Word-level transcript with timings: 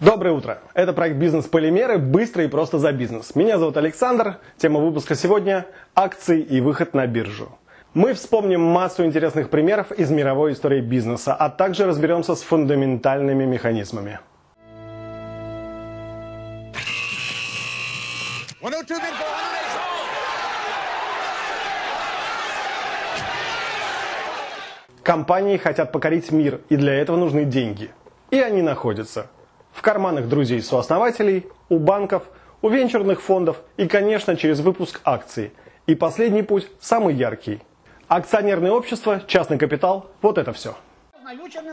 Доброе 0.00 0.32
утро! 0.32 0.60
Это 0.72 0.94
проект 0.94 1.18
«Бизнес-полимеры. 1.18 1.98
Быстро 1.98 2.42
и 2.42 2.48
просто 2.48 2.78
за 2.78 2.90
бизнес». 2.90 3.34
Меня 3.34 3.58
зовут 3.58 3.76
Александр. 3.76 4.38
Тема 4.56 4.80
выпуска 4.80 5.14
сегодня– 5.14 5.66
акции 5.94 6.40
и 6.40 6.62
выход 6.62 6.94
на 6.94 7.06
биржу. 7.06 7.50
Мы 7.92 8.14
вспомним 8.14 8.62
массу 8.62 9.04
интересных 9.04 9.50
примеров 9.50 9.92
из 9.92 10.10
мировой 10.10 10.54
истории 10.54 10.80
бизнеса, 10.80 11.34
а 11.34 11.50
также 11.50 11.84
разберемся 11.84 12.34
с 12.34 12.40
фундаментальными 12.40 13.44
механизмами. 13.44 14.20
Компании 25.02 25.58
хотят 25.58 25.92
покорить 25.92 26.32
мир, 26.32 26.62
и 26.70 26.76
для 26.76 26.94
этого 26.94 27.18
нужны 27.18 27.44
деньги. 27.44 27.90
И 28.30 28.40
они 28.40 28.62
находятся 28.62 29.26
в 29.72 29.82
карманах 29.82 30.28
друзей 30.28 30.62
сооснователей, 30.62 31.46
у 31.68 31.78
банков, 31.78 32.24
у 32.62 32.68
венчурных 32.68 33.22
фондов 33.22 33.58
и, 33.76 33.86
конечно, 33.86 34.36
через 34.36 34.60
выпуск 34.60 35.00
акций. 35.04 35.52
И 35.86 35.94
последний 35.94 36.42
путь 36.42 36.68
самый 36.80 37.14
яркий. 37.14 37.60
Акционерное 38.08 38.72
общество, 38.72 39.22
частный 39.26 39.58
капитал– 39.58 40.10
вот 40.22 40.38
это 40.38 40.52
все. 40.52 40.76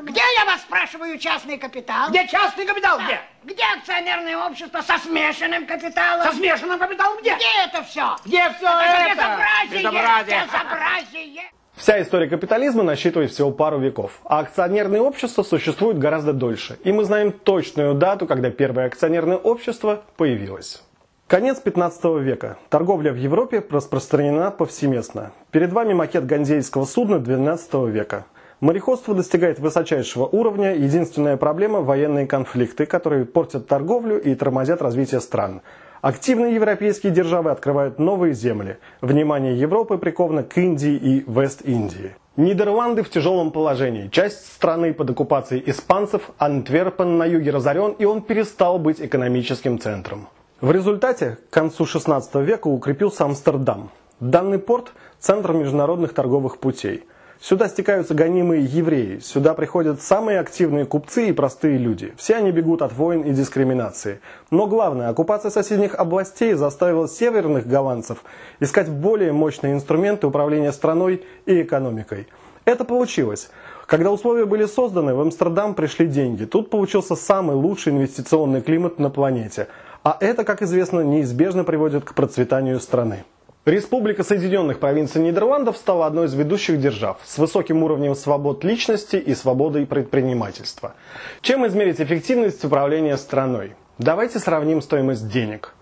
Где, 0.04 0.22
я 0.38 0.46
вас 0.46 0.62
спрашиваю, 0.62 1.18
частный 1.18 1.58
капитал? 1.58 2.10
Где 2.10 2.28
частный 2.28 2.66
капитал? 2.66 3.00
Где? 3.00 3.20
Где 3.44 3.64
акционерное 3.76 4.38
общество 4.38 4.82
со 4.82 5.00
смешанным 5.00 5.66
капиталом? 5.66 6.28
Со 6.28 6.34
смешанным 6.34 6.78
капиталом 6.78 7.20
где? 7.22 7.36
Где 7.36 7.46
это 7.66 7.84
все? 7.84 8.16
Где 8.24 8.50
все 8.52 8.68
это? 8.68 9.12
это? 9.12 9.16
Безобразие! 9.16 9.80
Безобразие. 9.80 10.44
Безобразие! 10.46 11.52
Вся 11.78 12.02
история 12.02 12.28
капитализма 12.28 12.82
насчитывает 12.82 13.30
всего 13.30 13.52
пару 13.52 13.78
веков, 13.78 14.20
а 14.26 14.40
акционерные 14.40 15.00
общества 15.00 15.44
существуют 15.44 16.00
гораздо 16.00 16.34
дольше. 16.34 16.80
И 16.84 16.92
мы 16.92 17.04
знаем 17.04 17.32
точную 17.32 17.94
дату, 17.94 18.26
когда 18.26 18.50
первое 18.50 18.88
акционерное 18.88 19.38
общество 19.38 20.02
появилось. 20.18 20.82
Конец 21.28 21.60
15 21.60 22.04
века. 22.20 22.58
Торговля 22.70 23.14
в 23.14 23.16
Европе 23.16 23.64
распространена 23.70 24.50
повсеместно. 24.50 25.34
Перед 25.52 25.72
вами 25.72 25.94
макет 25.94 26.26
ганзейского 26.26 26.86
судна 26.86 27.20
12 27.20 27.72
века. 27.90 28.26
Мореходство 28.60 29.14
достигает 29.14 29.60
высочайшего 29.60 30.26
уровня. 30.26 30.74
Единственная 30.74 31.38
проблема– 31.38 31.82
военные 31.82 32.26
конфликты, 32.26 32.88
которые 32.88 33.26
портят 33.26 33.68
торговлю 33.68 34.20
и 34.20 34.34
тормозят 34.34 34.82
развитие 34.82 35.22
стран. 35.22 35.62
Активные 36.02 36.56
европейские 36.56 37.12
державы 37.12 37.50
открывают 37.52 37.98
новые 37.98 38.34
земли. 38.34 38.78
Внимание 39.02 39.60
Европы 39.60 39.98
приковано 39.98 40.44
к 40.44 40.58
Индии 40.58 40.96
и 40.96 41.24
Вест-Индии. 41.28 42.16
Нидерланды 42.36 43.02
в 43.02 43.10
тяжелом 43.10 43.52
положении. 43.52 44.10
Часть 44.10 44.46
страны 44.54 44.94
под 44.94 45.10
оккупацией 45.10 45.64
испанцев, 45.66 46.30
Антверпен 46.38 47.18
на 47.18 47.26
юге 47.26 47.50
разорен, 47.50 47.94
и 47.98 48.06
он 48.06 48.22
перестал 48.22 48.78
быть 48.78 49.02
экономическим 49.02 49.80
центром. 49.80 50.28
В 50.62 50.72
результате 50.72 51.38
к 51.50 51.54
концу 51.54 51.86
XVI 51.86 52.44
века 52.44 52.68
укрепился 52.68 53.26
Амстердам. 53.26 53.90
Данный 54.20 54.60
порт– 54.60 54.94
центр 55.20 55.54
международных 55.54 56.14
торговых 56.14 56.60
путей– 56.60 57.04
Сюда 57.40 57.70
стекаются 57.70 58.16
гонимые 58.16 58.66
евреи, 58.66 59.20
сюда 59.20 59.54
приходят 59.54 60.02
самые 60.02 60.40
активные 60.40 60.86
купцы 60.86 61.30
и 61.30 61.32
простые 61.32 61.78
люди. 61.78 62.14
Все 62.18 62.36
они 62.36 62.52
бегут 62.52 62.82
от 62.82 62.94
войн 62.94 63.22
и 63.22 63.32
дискриминации. 63.32 64.22
Но 64.50 64.66
главное, 64.66 65.10
оккупация 65.10 65.52
соседних 65.52 65.94
областей 65.94 66.54
заставила 66.54 67.08
северных 67.08 67.68
голландцев 67.68 68.24
искать 68.60 68.90
более 68.90 69.34
мощные 69.34 69.74
инструменты 69.74 70.26
управления 70.26 70.72
страной 70.72 71.24
и 71.46 71.62
экономикой. 71.62 72.28
Это 72.66 72.84
получилось. 72.84 73.52
Когда 73.86 74.12
условия 74.12 74.46
были 74.46 74.66
созданы, 74.66 75.14
в 75.14 75.22
Амстердам 75.22 75.76
пришли 75.76 76.08
деньги. 76.08 76.44
Тут 76.46 76.70
получился 76.70 77.16
самый 77.16 77.56
лучший 77.56 77.94
инвестиционный 77.94 78.62
климат 78.62 79.00
на 79.00 79.10
планете. 79.10 79.68
А 80.04 80.18
это, 80.20 80.44
как 80.44 80.62
известно, 80.62 81.02
неизбежно 81.02 81.64
приводит 81.64 82.04
к 82.04 82.14
процветанию 82.14 82.80
страны. 82.80 83.24
Республика 83.68 84.24
Соединенных 84.24 84.80
Провинций 84.80 85.22
Нидерландов 85.22 85.76
стала 85.76 86.06
одной 86.06 86.28
из 86.28 86.34
ведущих 86.34 86.80
держав 86.80 87.18
с 87.26 87.38
высоким 87.38 87.84
уровнем 87.84 88.16
свобод 88.16 88.64
личности 88.64 89.18
и 89.18 89.36
свободой 89.36 89.86
предпринимательства. 89.86 90.94
Чем 91.42 91.68
измерить 91.68 92.00
эффективность 92.00 92.64
управления 92.64 93.18
страной? 93.18 93.76
Давайте 93.98 94.40
сравним 94.40 94.82
стоимость 94.82 95.28
денег. 95.28 95.74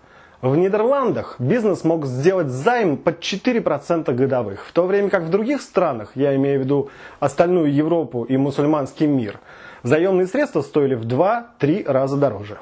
В 0.42 0.56
Нидерландах 0.56 1.36
бизнес 1.38 1.84
мог 1.84 2.06
сделать 2.06 2.48
займ 2.48 2.96
под 2.96 3.20
4% 3.20 4.12
годовых, 4.12 4.66
в 4.66 4.72
то 4.72 4.84
время 4.84 5.08
как 5.08 5.22
в 5.22 5.30
других 5.30 5.62
странах, 5.62 6.10
я 6.16 6.34
имею 6.34 6.58
в 6.58 6.64
виду 6.64 6.90
остальную 7.20 7.72
Европу 7.72 8.24
и 8.24 8.36
мусульманский 8.36 9.06
мир, 9.06 9.38
заемные 9.84 10.26
средства 10.26 10.62
стоили 10.62 10.96
в 10.96 11.04
2-3 11.06 11.84
раза 11.86 12.16
дороже. 12.16 12.58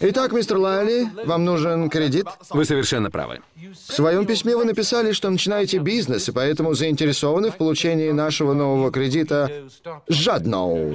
Итак, 0.00 0.32
мистер 0.32 0.56
Лайли, 0.56 1.08
вам 1.26 1.44
нужен 1.44 1.90
кредит? 1.90 2.26
Вы 2.50 2.64
совершенно 2.64 3.10
правы. 3.10 3.40
В 3.56 3.92
своем 3.92 4.24
письме 4.26 4.56
вы 4.56 4.64
написали, 4.64 5.12
что 5.12 5.28
начинаете 5.30 5.78
бизнес, 5.78 6.28
и 6.28 6.32
поэтому 6.32 6.74
заинтересованы 6.74 7.50
в 7.50 7.56
получении 7.56 8.10
нашего 8.10 8.54
нового 8.54 8.90
кредита 8.90 9.50
«Жадно». 10.08 10.94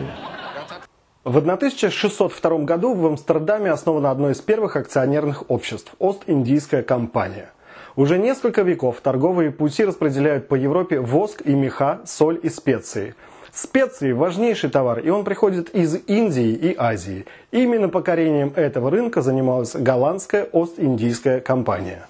В 1.23 1.37
1602 1.37 2.57
году 2.59 2.93
в 2.95 3.05
Амстердаме 3.05 3.71
основано 3.71 4.11
одно 4.11 4.31
из 4.31 4.41
первых 4.41 4.75
акционерных 4.75 5.49
обществ– 5.49 5.93
Ост-Индийская 5.99 6.83
компания. 6.83 7.53
Уже 7.95 8.17
несколько 8.17 8.63
веков 8.63 8.99
торговые 9.01 9.51
пути 9.51 9.85
распределяют 9.85 10.47
по 10.47 10.55
Европе 10.55 10.99
воск 10.99 11.41
и 11.45 11.53
меха, 11.53 12.01
соль 12.05 12.39
и 12.41 12.49
специи– 12.49 13.15
Специи– 13.53 14.11
важнейший 14.13 14.71
товар, 14.71 14.97
и 14.97 15.09
он 15.11 15.23
приходит 15.23 15.69
из 15.75 15.95
Индии 16.07 16.53
и 16.53 16.75
Азии. 16.75 17.27
Именно 17.51 17.87
покорением 17.87 18.51
этого 18.55 18.89
рынка 18.89 19.21
занималась 19.21 19.75
голландская 19.75 20.45
Ост-Индийская 20.51 21.39
компания. 21.39 22.07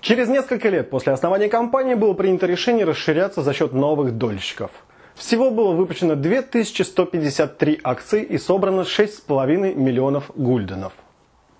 Через 0.00 0.28
несколько 0.28 0.68
лет 0.68 0.88
после 0.88 1.12
основания 1.12 1.48
компании 1.48 1.94
было 1.94 2.12
принято 2.12 2.46
решение 2.46 2.84
расширяться 2.84 3.42
за 3.42 3.52
счет 3.52 3.72
новых 3.72 4.16
дольщиков. 4.16 4.70
Всего 5.16 5.50
было 5.50 5.72
выпущено 5.72 6.14
2153 6.14 7.80
акции 7.82 8.22
и 8.22 8.38
собрано 8.38 8.82
6,5 8.82 9.74
миллионов 9.74 10.30
гульденов. 10.36 10.92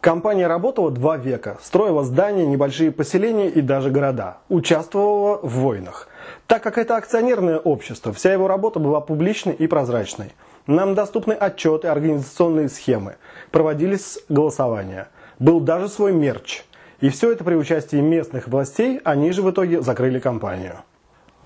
Компания 0.01 0.47
работала 0.47 0.93
два 0.93 1.17
века, 1.17 1.59
строила 1.61 2.05
здания, 2.05 2.47
небольшие 2.47 2.93
поселения 2.93 3.49
и 3.49 3.61
даже 3.61 3.91
города, 3.91 4.39
участвовала 4.49 5.41
в 5.43 5.51
войнах– 5.51 6.09
так 6.47 6.63
как 6.63 6.79
это 6.79 6.97
акционерное 6.97 7.59
общество, 7.59 8.13
вся 8.13 8.33
его 8.33 8.49
работа 8.49 8.79
была 8.79 9.01
публичной 9.01 9.55
и 9.55 9.67
прозрачной. 9.67 10.33
Нам 10.67 10.95
доступны 10.95 11.33
отчеты, 11.33 11.89
организационные 11.89 12.69
схемы, 12.69 13.17
проводились 13.51 14.19
голосования. 14.29 15.09
Был 15.39 15.61
даже 15.61 15.89
свой 15.89 16.13
мерч. 16.13 16.65
И 17.01 17.09
все 17.11 17.33
это 17.33 17.45
при 17.45 17.55
участии 17.55 17.97
местных 17.97 18.49
властей, 18.49 19.01
они 19.05 19.31
же 19.33 19.43
в 19.43 19.51
итоге 19.51 19.83
закрыли 19.83 20.19
компанию. 20.19 20.83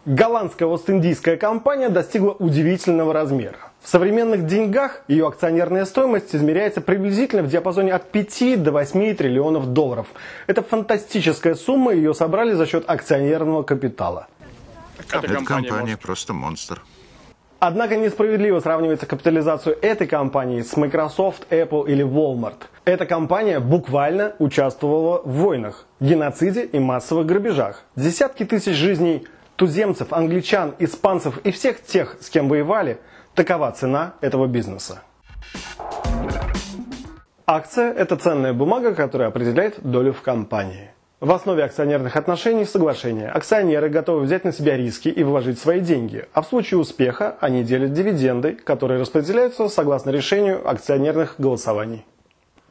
Голландская 0.07 0.67
Ост-Индийская 0.67 1.37
компания 1.37 1.91
достигла 1.91 2.31
удивительного 2.31 3.13
размера. 3.13 3.59
В 3.83 3.89
современных 3.89 4.47
деньгах 4.47 5.03
ее 5.09 5.29
акционерная 5.29 5.85
стоимость 5.85 6.35
измеряется 6.35 6.81
приблизительно 6.81 7.43
в 7.43 7.49
диапазоне 7.49 7.93
от 7.93 8.11
5 8.11 8.63
до 8.63 8.73
8 8.73 9.15
триллионов 9.15 9.75
долларов. 9.75 10.07
Это 10.47 10.63
фантастическая 10.63 11.55
сумма, 11.55 11.93
ее 11.93 12.15
собрали 12.15 12.53
за 12.53 12.65
счет 12.67 12.85
акционерного 12.87 13.63
капитала. 13.63 14.29
Эта 15.09 15.35
компания, 15.35 15.69
компания 15.69 15.97
просто 15.97 16.33
монстр. 16.33 16.83
Однако 17.59 17.97
несправедливо 17.97 18.61
сравнивается 18.61 19.05
капитализацию 19.05 19.77
этой 19.83 20.07
компании 20.07 20.63
с 20.63 20.77
Microsoft, 20.79 21.47
Apple 21.51 21.87
или 21.89 22.03
Walmart. 22.03 22.63
Эта 22.87 23.05
компания 23.05 23.61
буквально 23.61 24.35
участвовала 24.39 25.21
в 25.23 25.31
войнах, 25.31 25.87
геноциде 26.01 26.65
и 26.65 26.79
массовых 26.79 27.27
грабежах. 27.27 27.83
Десятки 27.97 28.47
тысяч 28.47 28.75
жизней 28.75 29.27
туземцев, 29.57 30.15
англичан, 30.15 30.75
испанцев 30.79 31.37
и 31.45 31.51
всех 31.51 31.85
тех, 31.85 32.17
с 32.21 32.31
кем 32.31 32.49
воевали, 32.49 32.99
такова 33.35 33.71
цена 33.73 34.15
этого 34.23 34.47
бизнеса. 34.47 35.03
Акция– 37.47 37.93
это 37.95 38.17
ценная 38.17 38.55
бумага, 38.55 38.95
которая 38.95 39.29
определяет 39.29 39.83
долю 39.83 40.15
в 40.15 40.23
компании. 40.23 40.93
В 41.21 41.33
основе 41.33 41.65
акционерных 41.65 42.17
отношений 42.17 42.65
соглашение. 42.65 43.29
Акционеры 43.29 43.91
готовы 43.91 44.23
взять 44.23 44.45
на 44.45 44.53
себя 44.53 44.79
риски 44.79 45.09
и 45.09 45.23
вложить 45.23 45.59
свои 45.59 45.81
деньги, 45.81 46.25
а 46.33 46.41
в 46.41 46.47
случае 46.47 46.81
успеха 46.81 47.37
они 47.41 47.63
делят 47.63 47.93
дивиденды, 47.93 48.55
которые 48.55 48.99
распределяются 48.99 49.69
согласно 49.69 50.09
решению 50.09 50.67
акционерных 50.67 51.35
голосований. 51.37 52.07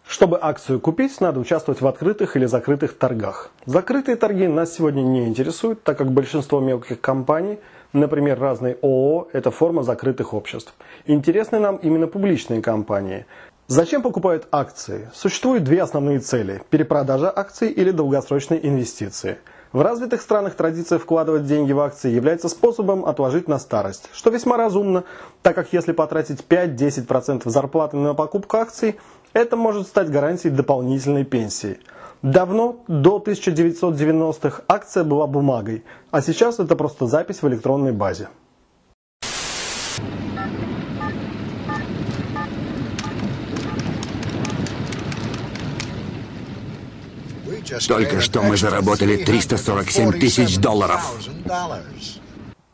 Чтобы 0.07 0.39
акцию 0.41 0.79
купить, 0.79 1.21
надо 1.21 1.39
участвовать 1.39 1.81
в 1.81 1.85
открытых 1.85 2.35
или 2.35 2.47
закрытых 2.47 2.97
торгах. 2.97 3.51
Закрытые 3.67 4.15
торги 4.15 4.47
нас 4.47 4.73
сегодня 4.73 5.03
не 5.03 5.27
интересуют, 5.27 5.83
так 5.83 5.99
как 5.99 6.11
большинство 6.11 6.59
мелких 6.59 6.99
компаний, 6.99 7.59
например, 7.93 8.39
разные 8.39 8.79
ООО, 8.81 9.27
это 9.31 9.51
форма 9.51 9.83
закрытых 9.83 10.33
обществ. 10.33 10.73
Интересны 11.05 11.59
нам 11.59 11.75
именно 11.75 12.07
публичные 12.07 12.63
компании, 12.63 13.27
Зачем 13.71 14.01
покупают 14.01 14.47
акции? 14.51 15.11
Существуют 15.13 15.63
две 15.63 15.83
основные 15.83 16.17
цели– 16.17 16.59
перепродажа 16.71 17.31
акций 17.33 17.69
или 17.69 17.91
долгосрочные 17.91 18.67
инвестиции. 18.67 19.37
В 19.73 19.83
развитых 19.83 20.23
странах 20.23 20.55
традиция 20.55 20.97
вкладывать 20.97 21.45
деньги 21.45 21.71
в 21.71 21.79
акции 21.79 22.09
является 22.09 22.49
способом 22.49 23.05
отложить 23.05 23.47
на 23.47 23.59
старость, 23.59 24.09
что 24.11 24.31
весьма 24.31 24.57
разумно, 24.57 25.03
так 25.43 25.53
как 25.53 25.71
если 25.71 25.91
потратить 25.91 26.43
5-10% 26.49 27.47
зарплаты 27.47 27.95
на 27.95 28.15
покупку 28.15 28.57
акций, 28.57 28.95
Это 29.33 29.55
может 29.55 29.87
стать 29.87 30.09
гарантией 30.09 30.51
дополнительной 30.51 31.23
пенсии. 31.23 31.79
Давно, 32.23 32.77
до 32.87 33.23
1990-х, 33.23 34.63
акция 34.67 35.03
была 35.03 35.27
бумагой, 35.27 35.83
а 36.09 36.21
сейчас 36.23 36.59
это 36.59 36.75
просто 36.75 37.05
запись 37.05 37.43
в 37.43 37.47
электронной 37.47 37.91
базе. 37.91 38.29
Только 47.87 48.21
что 48.21 48.41
мы 48.41 48.57
заработали 48.57 49.17
347 49.17 50.13
тысяч 50.13 50.57
долларов. 50.57 51.15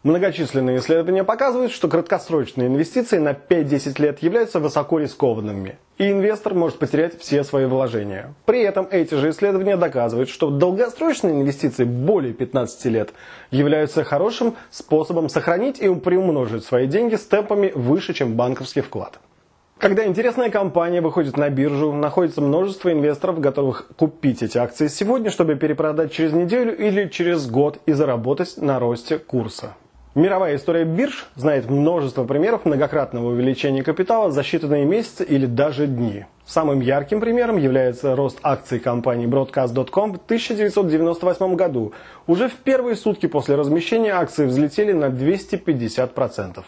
Многочисленные 0.05 0.77
исследования 0.77 1.23
показывают, 1.23 1.71
что 1.71 1.87
краткосрочные 1.87 2.67
инвестиции 2.67 3.17
на 3.17 3.29
5-10 3.29 3.99
лет 3.99 4.21
являются 4.21 4.59
высоко 4.59 4.99
рискованными, 4.99 5.79
и 5.97 6.11
инвестор 6.11 6.53
может 6.53 6.77
потерять 6.77 7.19
все 7.19 7.43
свои 7.43 7.65
вложения. 7.65 8.35
При 8.45 8.61
этом 8.61 8.87
эти 8.91 9.15
же 9.15 9.31
исследования 9.31 9.77
доказывают, 9.77 10.29
что 10.29 10.51
долгосрочные 10.51 11.33
инвестиции 11.33 11.85
более 11.85 12.33
15 12.33 12.85
лет 12.85 13.13
являются 13.49 14.03
хорошим 14.03 14.55
способом 14.69 15.27
сохранить 15.27 15.79
и 15.79 15.91
приумножить 15.95 16.63
свои 16.63 16.85
деньги 16.85 17.15
с 17.15 17.25
темпами 17.25 17.71
выше, 17.73 18.13
чем 18.13 18.35
банковский 18.35 18.81
вклад. 18.81 19.19
Когда 19.77 20.05
интересная 20.05 20.49
компания 20.49 21.01
выходит 21.01 21.35
на 21.35 21.49
биржу, 21.49 21.91
находится 21.91 22.41
множество 22.41 22.93
инвесторов, 22.93 23.41
готовых 23.41 23.87
купить 23.97 24.41
эти 24.41 24.57
акции 24.57 24.87
сегодня, 24.87 25.29
чтобы 25.29 25.55
перепродать 25.55 26.13
через 26.13 26.31
неделю 26.31 26.75
или 26.75 27.09
через 27.09 27.45
год 27.47 27.79
и 27.85 27.91
заработать 27.91 28.55
на 28.57 28.79
росте 28.79 29.19
курса. 29.19 29.75
Мировая 30.15 30.55
история 30.55 30.85
бирж 30.85 31.27
знает 31.35 31.69
множество 31.69 32.23
примеров 32.23 32.63
многократного 32.63 33.31
увеличения 33.31 33.83
капитала 33.83 34.31
за 34.31 34.41
считанные 34.41 34.85
месяцы 34.85 35.25
или 35.25 35.45
даже 35.45 35.87
дни. 35.87 36.23
Самым 36.45 36.79
ярким 36.79 37.19
примером 37.19 37.57
является 37.57 38.15
рост 38.15 38.39
акций 38.43 38.79
компании 38.79 39.27
Broadcast.com 39.27 40.13
в 40.13 40.23
1998 40.23 41.55
году. 41.55 41.91
Уже 42.27 42.47
в 42.47 42.53
первые 42.53 42.95
сутки 42.95 43.25
после 43.25 43.55
размещения 43.55 44.13
акции 44.13 44.45
взлетели 44.45 44.93
на 44.93 45.09
250%. 45.09 46.63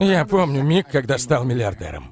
Я 0.00 0.24
помню 0.24 0.62
миг, 0.62 0.86
когда 0.90 1.18
стал 1.18 1.44
миллиардером. 1.44 2.04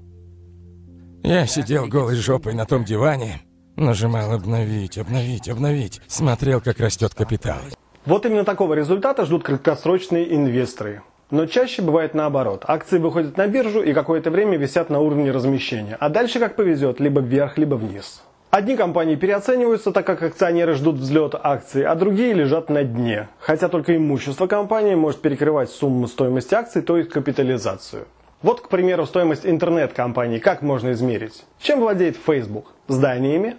Я 1.22 1.46
сидел 1.46 1.86
голой 1.86 2.16
жопой 2.16 2.52
на 2.52 2.66
том 2.66 2.84
диване, 2.84 3.40
нажимал 3.76 4.32
«обновить, 4.32 4.98
обновить, 4.98 5.48
обновить», 5.48 6.02
смотрел, 6.06 6.60
как 6.60 6.80
растет 6.80 7.14
капитал. 7.14 7.56
Вот 8.04 8.26
именно 8.26 8.44
такого 8.44 8.74
результата 8.74 9.24
ждут 9.24 9.44
краткосрочные 9.44 10.34
инвесторы. 10.34 11.02
Но 11.30 11.46
чаще 11.46 11.80
бывает 11.80 12.12
наоборот. 12.12 12.62
Акции 12.66 12.98
выходят 12.98 13.38
на 13.38 13.46
биржу 13.46 13.82
и 13.82 13.94
какое-то 13.94 14.30
время 14.30 14.58
висят 14.58 14.90
на 14.90 15.00
уровне 15.00 15.30
размещения. 15.30 15.96
А 15.98 16.10
дальше 16.10 16.40
как 16.40 16.56
повезет, 16.56 17.00
либо 17.00 17.22
вверх, 17.22 17.56
либо 17.56 17.76
вниз. 17.76 18.22
Одни 18.50 18.76
компании 18.76 19.14
переоцениваются, 19.14 19.92
так 19.92 20.06
как 20.06 20.22
акционеры 20.22 20.72
ждут 20.72 20.96
взлета 20.96 21.38
акций, 21.42 21.84
а 21.84 21.94
другие 21.94 22.32
лежат 22.32 22.70
на 22.70 22.82
дне. 22.82 23.28
Хотя 23.40 23.68
только 23.68 23.94
имущество 23.94 24.46
компании 24.46 24.94
может 24.94 25.20
перекрывать 25.20 25.68
сумму 25.68 26.08
стоимости 26.08 26.54
акций, 26.54 26.80
то 26.80 26.96
есть 26.96 27.10
капитализацию. 27.10 28.06
Вот, 28.40 28.62
к 28.62 28.68
примеру, 28.68 29.04
стоимость 29.04 29.44
интернет-компании 29.44 30.38
как 30.38 30.62
можно 30.62 30.92
измерить? 30.92 31.44
Чем 31.60 31.80
владеет 31.80 32.16
Facebook? 32.16 32.72
Зданиями? 32.86 33.56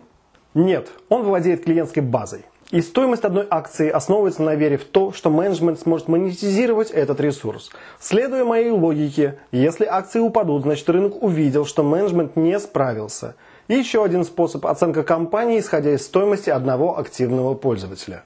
Нет, 0.55 0.87
он 1.09 1.21
владеет 1.21 1.65
клиентской 1.65 2.01
базой. 2.01 2.45
И 2.71 2.81
стоимость 2.81 3.25
одной 3.25 3.45
акции 3.49 3.89
основывается 3.89 4.41
на 4.41 4.55
вере 4.55 4.77
в 4.77 4.85
то, 4.85 5.11
что 5.11 5.29
менеджмент 5.29 5.79
сможет 5.79 6.07
монетизировать 6.07 6.89
этот 6.89 7.19
ресурс. 7.19 7.71
Следуя 7.99 8.43
моей 8.43 8.71
логике, 8.71 9.39
если 9.51 9.85
акции 9.85 10.19
упадут, 10.19 10.63
значит 10.63 10.89
рынок 10.89 11.21
увидел, 11.21 11.65
что 11.65 11.83
менеджмент 11.83 12.35
не 12.35 12.59
справился– 12.59 13.35
и 13.69 13.75
еще 13.75 14.03
один 14.03 14.25
способ– 14.25 14.65
оценка 14.67 15.03
компании, 15.03 15.59
исходя 15.59 15.93
из 15.93 16.03
стоимости 16.03 16.49
одного 16.49 16.99
активного 16.99 17.53
пользователя. 17.53 18.25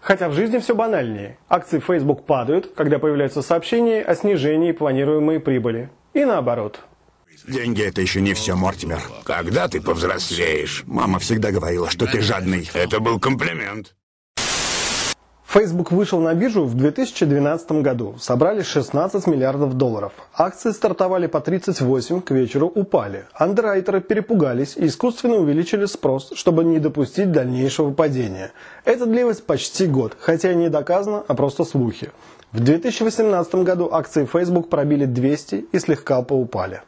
Хотя 0.00 0.28
в 0.28 0.32
жизни 0.32 0.58
все 0.58 0.74
банальнее. 0.74 1.38
Акции 1.48 1.78
Facebook 1.78 2.26
падают, 2.26 2.72
когда 2.74 2.98
появляются 2.98 3.40
сообщения 3.40 4.02
о 4.02 4.14
снижении 4.14 4.72
планируемой 4.72 5.40
прибыли. 5.40 5.90
И 6.12 6.24
наоборот. 6.24 6.80
Деньги— 7.46 7.82
это 7.86 8.00
еще 8.00 8.20
не 8.20 8.34
все, 8.34 8.56
Мортимер. 8.56 9.00
Когда 9.24 9.68
ты 9.68 9.80
повзрослеешь? 9.80 10.82
Мама 10.86 11.18
всегда 11.20 11.52
говорила, 11.52 11.88
что 11.88 12.06
ты 12.06 12.20
жадный. 12.20 12.68
Это 12.74 13.00
был 13.00 13.20
комплимент. 13.20 13.94
Facebook 15.52 15.90
вышел 15.90 16.20
на 16.20 16.32
биржу 16.32 16.64
в 16.64 16.76
2012 16.76 17.72
году. 17.82 18.14
Собрали 18.20 18.62
16 18.62 19.26
миллиардов 19.26 19.74
долларов. 19.74 20.12
Акции 20.32 20.70
стартовали 20.70 21.26
по 21.26 21.40
38, 21.40 22.20
к 22.20 22.30
вечеру 22.30 22.68
упали. 22.72 23.24
Андеррайтеры 23.34 24.00
перепугались 24.00 24.76
и 24.76 24.86
искусственно 24.86 25.34
увеличили 25.38 25.86
спрос, 25.86 26.30
чтобы 26.36 26.62
не 26.62 26.78
допустить 26.78 27.32
дальнейшего 27.32 27.90
падения. 27.90 28.52
Это 28.84 29.06
длилось 29.06 29.40
почти 29.40 29.88
год, 29.88 30.16
хотя 30.20 30.54
не 30.54 30.68
доказано, 30.68 31.24
а 31.26 31.34
просто 31.34 31.64
слухи. 31.64 32.12
В 32.52 32.60
2018 32.60 33.54
году 33.56 33.88
акции 33.90 34.26
Facebook 34.26 34.68
пробили 34.68 35.04
200 35.04 35.66
и 35.72 35.78
слегка 35.80 36.22
поупали. 36.22 36.82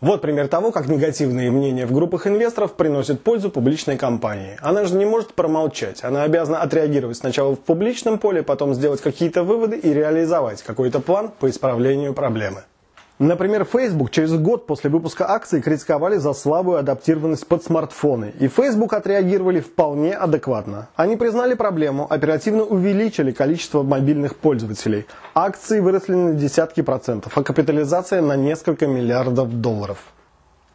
Вот 0.00 0.22
пример 0.22 0.48
того, 0.48 0.72
как 0.72 0.88
негативные 0.88 1.50
мнения 1.50 1.84
в 1.84 1.92
группах 1.92 2.26
инвесторов 2.26 2.72
приносят 2.72 3.20
пользу 3.20 3.50
публичной 3.50 3.98
компании. 3.98 4.56
Она 4.62 4.84
же 4.84 4.94
не 4.94 5.04
может 5.04 5.34
промолчать. 5.34 6.02
Она 6.04 6.22
обязана 6.22 6.62
отреагировать 6.62 7.18
сначала 7.18 7.54
в 7.54 7.60
публичном 7.60 8.18
поле, 8.18 8.42
потом 8.42 8.72
сделать 8.72 9.02
какие-то 9.02 9.42
выводы 9.42 9.76
и 9.76 9.92
реализовать 9.92 10.62
какой-то 10.62 11.00
план 11.00 11.30
по 11.38 11.50
исправлению 11.50 12.14
проблемы. 12.14 12.62
Например, 13.20 13.66
Facebook 13.66 14.10
через 14.10 14.32
год 14.32 14.66
после 14.66 14.88
выпуска 14.88 15.28
акций 15.28 15.60
критиковали 15.60 16.16
за 16.16 16.32
слабую 16.32 16.78
адаптированность 16.78 17.46
под 17.46 17.62
смартфоны, 17.62 18.32
и 18.40 18.48
Facebook 18.48 18.94
отреагировали 18.94 19.60
вполне 19.60 20.14
адекватно. 20.14 20.88
Они 20.96 21.18
признали 21.18 21.52
проблему, 21.52 22.06
оперативно 22.08 22.62
увеличили 22.62 23.32
количество 23.32 23.82
мобильных 23.82 24.36
пользователей. 24.36 25.04
Акции 25.34 25.80
выросли 25.80 26.14
на 26.14 26.32
десятки 26.32 26.80
процентов, 26.80 27.36
а 27.36 27.42
капитализация 27.42 28.22
на 28.22 28.36
несколько 28.36 28.86
миллиардов 28.86 29.52
долларов. 29.60 29.98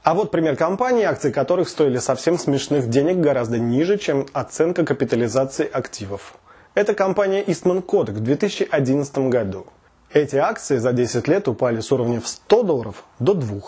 А 0.04 0.14
вот 0.14 0.30
пример 0.30 0.56
компании, 0.56 1.04
акции 1.04 1.32
которых 1.32 1.68
стоили 1.68 1.98
совсем 1.98 2.38
смешных 2.38 2.92
денег 2.92 3.18
гораздо 3.18 3.58
ниже, 3.58 3.98
чем 3.98 4.28
оценка 4.34 4.86
капитализации 4.86 5.68
активов. 5.68 6.36
Это 6.76 6.94
компания 6.94 7.44
Eastman 7.44 7.84
Kodak 7.84 8.12
в 8.12 8.20
2011 8.20 9.18
году. 9.30 9.66
Эти 10.14 10.38
акции 10.38 10.78
за 10.78 10.94
10 10.94 11.28
лет 11.28 11.48
упали 11.48 11.82
с 11.82 11.92
уровня 11.92 12.22
в 12.22 12.28
100 12.28 12.64
долларов 12.64 13.04
до 13.20 13.34
2. 13.34 13.60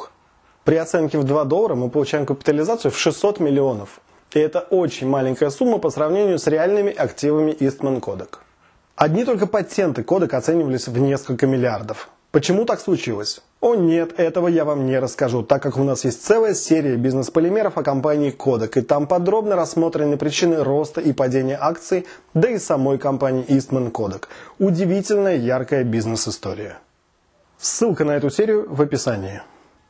При 0.63 0.75
оценке 0.75 1.17
в 1.17 1.23
2 1.23 1.43
доллара 1.45 1.75
мы 1.75 1.89
получаем 1.89 2.25
капитализацию 2.25 2.91
в 2.91 2.97
600 2.97 3.39
миллионов. 3.39 3.99
И 4.31 4.39
это 4.39 4.59
очень 4.59 5.07
маленькая 5.07 5.49
сумма 5.49 5.77
по 5.77 5.89
сравнению 5.89 6.37
с 6.37 6.47
реальными 6.47 6.93
активами 6.93 7.51
Eastman 7.51 7.99
Kodak. 7.99 8.39
Одни 8.95 9.25
только 9.25 9.47
патенты 9.47 10.01
Kodak 10.01 10.35
оценивались 10.35 10.87
в 10.87 10.97
несколько 10.97 11.47
миллиардов. 11.47 12.09
Почему 12.31 12.65
так 12.65 12.79
случилось? 12.79 13.41
О 13.59 13.73
нет, 13.73 14.19
этого 14.19 14.47
я 14.47 14.65
вам 14.65 14.85
не 14.85 14.99
расскажу, 14.99 15.41
так 15.41 15.63
как 15.63 15.77
у 15.77 15.83
нас 15.83 16.05
есть 16.05 16.23
целая 16.23 16.53
серия 16.53 16.95
бизнес-полимеров 16.95 17.75
о 17.79 17.83
компании 17.83 18.31
Kodak, 18.31 18.77
и 18.77 18.81
там 18.81 19.07
подробно 19.07 19.55
рассмотрены 19.55 20.15
причины 20.15 20.63
роста 20.63 21.01
и 21.01 21.11
падения 21.11 21.57
акций, 21.59 22.05
да 22.35 22.49
и 22.49 22.59
самой 22.59 22.99
компании 22.99 23.43
Eastman 23.47 23.91
Kodak. 23.91 24.25
Удивительная 24.59 25.37
яркая 25.37 25.83
бизнес-история. 25.83 26.77
Ссылка 27.57 28.05
на 28.05 28.11
эту 28.11 28.29
серию 28.29 28.67
в 28.69 28.79
описании. 28.79 29.41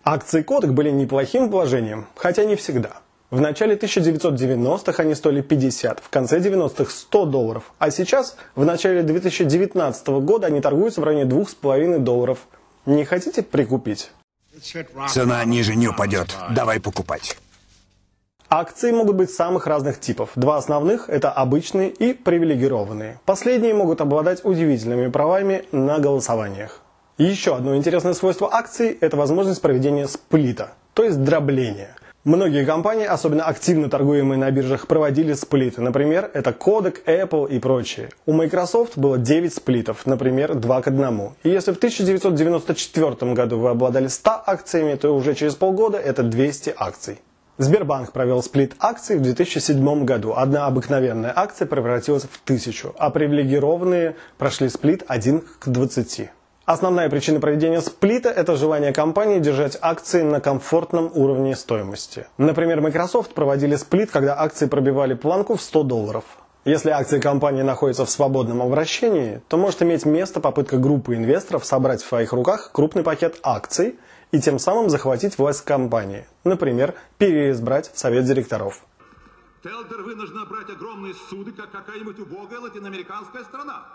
Акции 0.05 0.45
Kodak 0.45 0.71
были 0.71 0.89
неплохим 0.89 1.49
вложением, 1.49 2.07
хотя 2.15 2.45
не 2.45 2.55
всегда. 2.55 3.01
В 3.31 3.41
начале 3.41 3.75
1990-х 3.75 5.03
они 5.03 5.13
стоили 5.13 5.41
50, 5.41 5.99
в 5.99 6.09
конце 6.09 6.39
90-х 6.39 6.89
100 6.89 7.25
долларов, 7.25 7.73
а 7.77 7.91
сейчас, 7.91 8.37
в 8.55 8.63
начале 8.63 9.03
2019 9.03 10.07
года, 10.07 10.47
они 10.47 10.61
торгуются 10.61 11.01
в 11.01 11.03
районе 11.03 11.29
2,5 11.29 11.99
долларов. 11.99 12.47
Не 12.87 13.03
хотите 13.03 13.43
прикупить? 13.43 14.11
Цена 15.09 15.43
ниже 15.43 15.75
не 15.75 15.89
упадет. 15.89 16.33
Давай 16.51 16.79
покупать. 16.79 17.37
Акции 18.49 18.91
могут 18.91 19.17
быть 19.17 19.29
самых 19.29 19.67
разных 19.67 19.99
типов. 19.99 20.29
Два 20.35 20.55
основных– 20.55 21.09
это 21.09 21.29
обычные 21.29 21.89
и 21.89 22.13
привилегированные. 22.13 23.19
Последние 23.25 23.73
могут 23.73 23.99
обладать 23.99 24.45
удивительными 24.45 25.09
правами 25.09 25.65
на 25.73 25.99
голосованиях. 25.99 26.79
Еще 27.17 27.57
одно 27.57 27.75
интересное 27.75 28.13
свойство 28.13 28.53
акций– 28.53 28.97
это 29.01 29.17
возможность 29.17 29.61
проведения 29.61 30.07
сплита, 30.07 30.71
то 30.93 31.03
есть 31.03 31.21
дробления– 31.21 31.93
Многие 32.27 32.65
компании, 32.65 33.05
особенно 33.05 33.45
активно 33.45 33.89
торгуемые 33.89 34.37
на 34.37 34.51
биржах, 34.51 34.87
проводили 34.87 35.31
сплиты. 35.31 35.79
Например, 35.81 36.29
это 36.33 36.49
Kodak, 36.49 37.05
Apple 37.05 37.49
и 37.49 37.57
прочие. 37.57 38.09
У 38.25 38.33
Microsoft 38.33 38.97
было 38.97 39.17
9 39.17 39.53
сплитов, 39.53 40.05
например, 40.05 40.55
2 40.55 40.81
к 40.81 40.87
1. 40.89 41.29
И 41.43 41.49
если 41.49 41.71
в 41.71 41.77
1994 41.77 43.33
году 43.33 43.59
вы 43.59 43.69
обладали 43.69 44.07
100 44.07 44.43
акциями, 44.45 44.95
то 44.95 45.15
уже 45.15 45.35
через 45.35 45.55
полгода 45.55 45.97
это 45.97 46.21
200 46.21 46.73
акций. 46.75 47.19
Сбербанк 47.59 48.11
провел 48.11 48.43
сплит 48.43 48.75
акций 48.77 49.15
в 49.15 49.21
2007 49.21 50.03
году. 50.03 50.33
Одна 50.35 50.67
обыкновенная 50.67 51.31
акция 51.33 51.65
превратилась 51.65 52.23
в 52.23 52.41
тысячу, 52.43 52.93
а 52.99 53.09
привилегированные 53.09 54.17
прошли 54.37 54.67
сплит 54.67 55.05
1 55.07 55.43
к 55.59 55.69
20. 55.69 56.29
Основная 56.67 57.09
причина 57.09 57.39
проведения 57.39 57.79
сплита– 57.79 58.27
это 58.35 58.57
желание 58.57 58.91
компании 58.91 59.39
держать 59.39 59.77
акции 59.79 60.21
на 60.21 60.41
комфортном 60.41 61.09
уровне 61.15 61.55
стоимости. 61.55 62.27
Например, 62.37 62.81
Microsoft 62.81 63.33
проводили 63.33 63.77
сплит, 63.77 64.11
когда 64.11 64.37
акции 64.37 64.65
пробивали 64.65 65.13
планку 65.13 65.55
в 65.55 65.61
100 65.61 65.83
долларов. 65.83 66.25
Если 66.65 66.89
акции 66.89 67.21
компании 67.21 67.61
находятся 67.61 68.03
в 68.03 68.09
свободном 68.09 68.61
обращении, 68.61 69.41
то 69.47 69.55
может 69.55 69.81
иметь 69.81 70.05
место 70.05 70.41
попытка 70.41 70.77
группы 70.77 71.15
инвесторов 71.15 71.63
собрать 71.65 72.01
в 72.01 72.05
своих 72.09 72.33
руках 72.33 72.71
крупный 72.73 73.03
пакет 73.03 73.39
акций 73.43 73.97
и 74.33 74.41
тем 74.41 74.59
самым 74.59 74.89
захватить 74.89 75.37
власть 75.37 75.63
компании. 75.63 76.27
Например, 76.43 76.95
переизбрать 77.17 77.91
совет 77.93 78.25
директоров. 78.25 78.81
Телдер 79.63 80.01
вынуждена 80.01 80.45
брать 80.45 80.69
огромные 80.69 81.13
суды, 81.29 81.53
как 81.53 81.71
какая-нибудь 81.71 82.19
убогая 82.19 82.59
латиноамериканская 82.59 83.45
страна. 83.45 83.85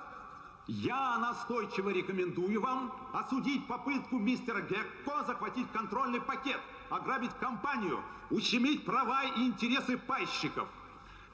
Я 0.68 1.18
настойчиво 1.18 1.90
рекомендую 1.90 2.60
вам 2.60 2.92
осудить 3.12 3.66
попытку 3.66 4.18
мистера 4.18 4.60
Гекко 4.60 5.24
захватить 5.26 5.66
контрольный 5.72 6.20
пакет, 6.20 6.60
ограбить 6.88 7.32
компанию, 7.40 7.98
ущемить 8.30 8.84
права 8.84 9.24
и 9.24 9.46
интересы 9.48 9.98
пайщиков. 9.98 10.68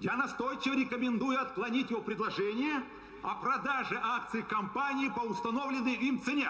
Я 0.00 0.16
настойчиво 0.16 0.74
рекомендую 0.74 1.40
отклонить 1.40 1.90
его 1.90 2.00
предложение 2.00 2.82
о 3.22 3.34
продаже 3.34 4.00
акций 4.02 4.42
компании 4.42 5.10
по 5.10 5.20
установленной 5.20 5.94
им 5.94 6.22
цене. 6.22 6.48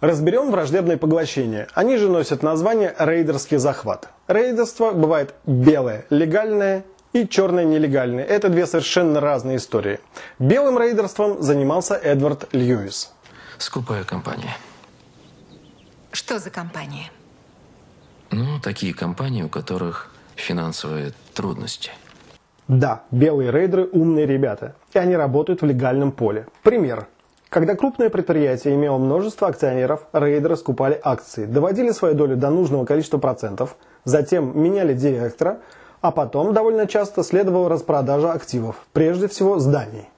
Разберем 0.00 0.50
враждебные 0.50 0.96
поглощения. 0.96 1.68
Они 1.74 1.96
же 1.96 2.08
носят 2.08 2.42
название 2.42 2.92
рейдерский 2.98 3.58
захват. 3.58 4.10
Рейдерство 4.26 4.92
бывает 4.92 5.34
белое, 5.46 6.06
легальное 6.10 6.86
и 7.12 7.26
черное 7.26 7.64
нелегальное. 7.64 8.24
Это 8.24 8.48
две 8.48 8.66
совершенно 8.66 9.20
разные 9.20 9.56
истории. 9.56 10.00
Белым 10.38 10.78
рейдерством 10.78 11.42
занимался 11.42 11.94
Эдвард 11.94 12.52
Льюис. 12.52 13.12
Скупая 13.58 14.04
компания. 14.04 14.56
Что 16.12 16.38
за 16.38 16.50
компания? 16.50 17.10
Ну, 18.30 18.60
такие 18.60 18.94
компании, 18.94 19.42
у 19.42 19.48
которых 19.48 20.12
финансовые 20.36 21.12
трудности. 21.34 21.90
Да, 22.68 23.02
белые 23.10 23.50
рейдеры 23.50 23.88
умные 23.90 24.26
ребята, 24.26 24.76
и 24.92 24.98
они 24.98 25.16
работают 25.16 25.62
в 25.62 25.66
легальном 25.66 26.12
поле. 26.12 26.46
Пример. 26.62 27.08
Когда 27.48 27.74
крупное 27.74 28.10
предприятие 28.10 28.76
имело 28.76 28.96
множество 28.96 29.48
акционеров, 29.48 30.06
рейдеры 30.12 30.56
скупали 30.56 31.00
акции, 31.02 31.46
доводили 31.46 31.90
свою 31.90 32.14
долю 32.14 32.36
до 32.36 32.48
нужного 32.50 32.84
количества 32.84 33.18
процентов, 33.18 33.76
затем 34.04 34.56
меняли 34.60 34.94
директора– 34.94 35.58
а 36.00 36.10
потом 36.10 36.52
довольно 36.54 36.86
часто 36.86 37.22
следовала 37.22 37.68
распродажа 37.68 38.32
активов, 38.32 38.76
прежде 38.92 39.28
всего 39.28 39.58
зданий. 39.58 40.08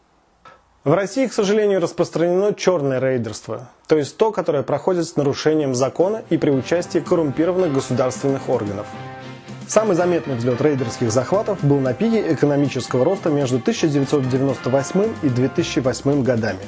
В 0.84 0.94
России, 0.94 1.26
к 1.26 1.32
сожалению, 1.32 1.80
распространено 1.80 2.54
черное 2.54 2.98
рейдерство, 2.98 3.68
то 3.86 3.96
есть 3.96 4.16
то, 4.16 4.32
которое 4.32 4.64
проходит 4.64 5.06
с 5.06 5.16
нарушением 5.16 5.74
закона 5.74 6.22
и 6.28 6.38
при 6.38 6.50
участии 6.50 6.98
коррумпированных 6.98 7.72
государственных 7.72 8.48
органов. 8.48 8.86
Самый 9.68 9.94
заметный 9.94 10.34
взлет 10.34 10.60
рейдерских 10.60 11.12
захватов 11.12 11.64
был 11.64 11.78
на 11.78 11.94
пике 11.94 12.32
экономического 12.32 13.04
роста 13.04 13.30
между 13.30 13.58
1998 13.58 15.08
и 15.22 15.28
2008 15.28 16.22
годами. 16.24 16.66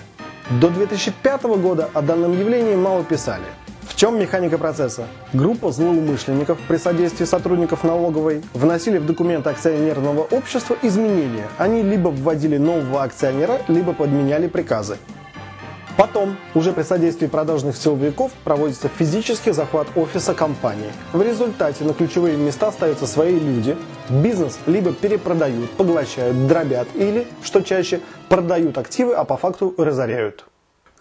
До 0.61 0.71
2005 0.71 1.42
года 1.42 1.90
о 1.92 2.00
данном 2.00 2.38
явлении 2.38 2.76
мало 2.76 3.02
писали– 3.02 3.44
в 3.88 3.96
чем 3.96 4.18
механика 4.18 4.58
процесса? 4.58 5.06
Группа 5.32 5.70
злоумышленников 5.70 6.58
при 6.68 6.76
содействии 6.76 7.24
сотрудников 7.24 7.84
налоговой 7.84 8.42
вносили 8.52 8.98
в 8.98 9.06
документы 9.06 9.50
акционерного 9.50 10.22
общества 10.22 10.76
изменения. 10.82 11.48
Они 11.58 11.82
либо 11.82 12.08
вводили 12.08 12.56
нового 12.56 13.02
акционера, 13.02 13.60
либо 13.68 13.92
подменяли 13.92 14.48
приказы. 14.48 14.96
Потом, 15.96 16.36
уже 16.54 16.72
при 16.72 16.82
содействии 16.82 17.28
продажных 17.28 17.76
силовиков, 17.76 18.32
проводится 18.42 18.88
физический 18.88 19.52
захват 19.52 19.86
офиса 19.94 20.34
компании. 20.34 20.90
В 21.12 21.22
результате 21.22 21.84
на 21.84 21.94
ключевые 21.94 22.36
места 22.36 22.72
ставятся 22.72 23.06
свои 23.06 23.38
люди. 23.38 23.76
Бизнес 24.08 24.58
либо 24.66 24.92
перепродают, 24.92 25.70
поглощают, 25.70 26.48
дробят 26.48 26.88
или, 26.94 27.28
что 27.44 27.60
чаще, 27.60 28.00
продают 28.28 28.76
активы, 28.76 29.14
а 29.14 29.24
по 29.24 29.36
факту 29.36 29.72
разоряют. 29.78 30.44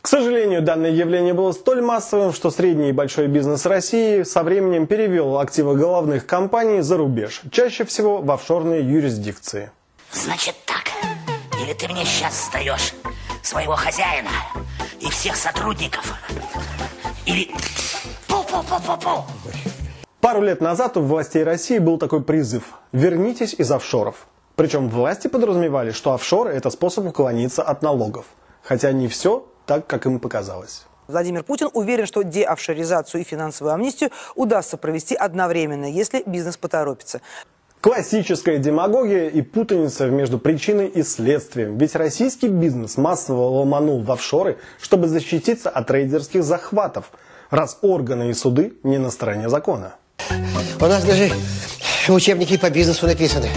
К 0.03 0.09
сожалению, 0.09 0.61
данное 0.61 0.91
явление 0.91 1.33
было 1.33 1.53
столь 1.53 1.81
массовым, 1.81 2.33
что 2.33 2.51
средний 2.51 2.89
и 2.89 2.91
большой 2.91 3.27
бизнес 3.27 3.65
России 3.65 4.23
со 4.23 4.43
временем 4.43 4.85
перевел 4.85 5.39
активы 5.39 5.77
головных 5.77 6.25
компаний 6.25 6.81
за 6.81 6.97
рубеж, 6.97 7.41
чаще 7.53 7.85
всего 7.85 8.17
в 8.17 8.29
офшорные 8.29 8.81
юрисдикции. 8.81 9.71
Значит 10.11 10.55
так, 10.65 10.91
или 11.63 11.71
ты 11.71 11.87
мне 11.87 12.03
сейчас 12.03 12.47
сдаешь 12.49 12.93
своего 13.41 13.77
хозяина 13.77 14.27
и 14.99 15.09
всех 15.09 15.37
сотрудников, 15.37 16.13
или... 17.25 17.49
Пу-пу-пу-пу-пу! 18.27 19.23
Пару 20.19 20.41
лет 20.41 20.59
назад 20.59 20.97
у 20.97 21.01
властей 21.01 21.45
России 21.45 21.77
был 21.77 21.97
такой 21.97 22.21
призыв 22.21 22.73
«Вернитесь 22.91 23.53
из 23.53 23.71
офшоров». 23.71 24.27
Причем 24.57 24.89
власти 24.89 25.29
подразумевали, 25.29 25.91
что 25.91 26.11
офшоры– 26.11 26.51
это 26.53 26.69
способ 26.71 27.05
уклониться 27.05 27.63
от 27.63 27.81
налогов. 27.81 28.25
Хотя 28.63 28.91
не 28.91 29.07
все 29.07 29.47
так, 29.65 29.87
как 29.87 30.05
им 30.05 30.19
показалось. 30.19 30.85
Владимир 31.07 31.43
Путин 31.43 31.69
уверен, 31.73 32.05
что 32.05 32.23
деофшоризацию 32.23 33.21
и 33.21 33.23
финансовую 33.23 33.73
амнистию 33.73 34.11
удастся 34.35 34.77
провести 34.77 35.15
одновременно, 35.15 35.85
если 35.85 36.23
бизнес 36.25 36.57
поторопится. 36.57 37.21
Классическая 37.81 38.59
демагогия 38.59 39.27
и 39.27 39.41
путаница 39.41 40.07
между 40.07 40.39
причиной 40.39 40.87
и 40.87 41.03
следствием. 41.03 41.77
Ведь 41.77 41.95
российский 41.95 42.47
бизнес 42.47 42.95
массово 42.95 43.41
ломанул 43.41 44.01
в 44.01 44.09
офшоры, 44.09 44.57
чтобы 44.81 45.09
защититься 45.09 45.69
от 45.69 45.87
трейдерских 45.87 46.45
захватов, 46.45 47.11
раз 47.49 47.79
органы 47.81 48.29
и 48.29 48.33
суды 48.33 48.73
не 48.83 48.99
на 48.99 49.11
стороне 49.11 49.49
закона. 49.49 49.95
У 50.79 50.85
нас 50.85 51.03
даже 51.03 51.29
учебники 52.07 52.57
по 52.57 52.69
бизнесу 52.69 53.05
написаны. 53.05 53.49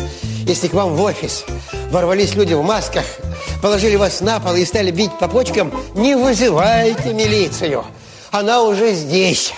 Если 0.45 0.67
к 0.67 0.75
вам 0.75 0.95
в 0.95 1.03
офис 1.03 1.45
ворвались 1.93 2.35
люди 2.35 2.55
в 2.55 2.63
масках, 2.63 3.05
положили 3.63 3.97
вас 3.97 4.21
на 4.21 4.41
пол 4.41 4.55
и 4.55 4.65
стали 4.65 4.91
бить 4.91 5.13
по 5.19 5.29
почкам, 5.29 5.73
не 5.95 6.17
вызывайте 6.17 7.13
милицию. 7.13 7.85
Она 8.31 8.63
уже 8.63 8.93
здесь. 8.93 9.53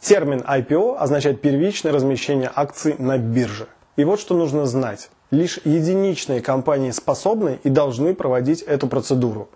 Термин 0.00 0.40
IPO 0.40 0.96
означает 0.96 1.40
первичное 1.40 1.92
размещение 1.92 2.50
акций 2.54 2.96
на 2.98 3.18
бирже. 3.18 3.66
И 3.96 4.04
вот 4.04 4.20
что 4.20 4.34
нужно 4.34 4.64
знать. 4.66 5.10
Лишь 5.30 5.60
единичные 5.64 6.40
компании 6.40 6.92
способны 6.92 7.58
и 7.62 7.68
должны 7.68 8.14
проводить 8.14 8.62
эту 8.62 8.86
процедуру. 8.86 9.50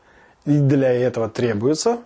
И 0.45 0.59
для 0.59 0.93
этого 0.93 1.29
требуется 1.29 1.99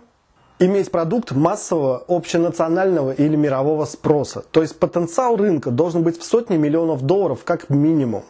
иметь 0.59 0.91
продукт 0.91 1.31
массового, 1.31 2.03
общенационального 2.07 3.11
или 3.11 3.35
мирового 3.35 3.85
спроса. 3.85 4.43
То 4.51 4.61
есть 4.61 4.79
потенциал 4.79 5.35
рынка 5.35 5.69
должен 5.69 6.03
быть 6.03 6.19
в 6.19 6.23
сотни 6.23 6.57
миллионов 6.57 7.01
долларов 7.01 7.41
как 7.43 7.69
минимум 7.69 8.23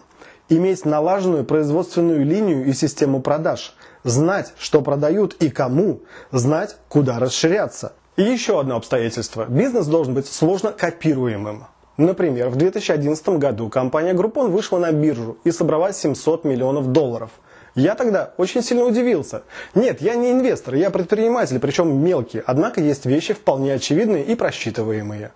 иметь 0.50 0.86
налаженную 0.86 1.44
производственную 1.44 2.26
линию 2.26 2.66
и 2.66 2.74
систему 2.74 3.22
продаж, 3.22 3.76
знать, 4.04 4.54
что 4.58 4.82
продают 4.82 5.34
и 5.36 5.50
кому, 5.50 6.02
знать, 6.32 6.78
куда 6.88 7.20
расширяться. 7.20 7.94
И 8.16 8.24
еще 8.24 8.60
одно 8.60 8.76
обстоятельство. 8.76 9.46
Бизнес 9.46 9.86
должен 9.86 10.14
быть 10.14 10.28
сложно 10.28 10.72
копируемым. 10.72 11.66
Например, 11.98 12.50
в 12.50 12.56
2011 12.56 13.30
году 13.30 13.70
компания 13.70 14.14
Groupon 14.14 14.48
вышла 14.50 14.78
на 14.78 14.92
биржу 14.92 15.38
и 15.44 15.52
собрала 15.52 15.92
700 15.92 16.44
миллионов 16.44 16.92
долларов. 16.92 17.32
Я 17.74 17.94
тогда 17.94 18.34
очень 18.38 18.64
сильно 18.64 18.86
удивился. 18.86 19.44
Нет, 19.76 20.02
я 20.02 20.16
не 20.16 20.32
инвестор, 20.32 20.76
я 20.76 20.90
предприниматель, 20.90 21.60
причем 21.60 22.04
мелкий, 22.04 22.42
однако 22.44 22.82
есть 22.82 23.06
вещи 23.06 23.34
вполне 23.34 23.74
очевидные 23.74 24.24
и 24.24 24.36
просчитываемые. 24.36 25.32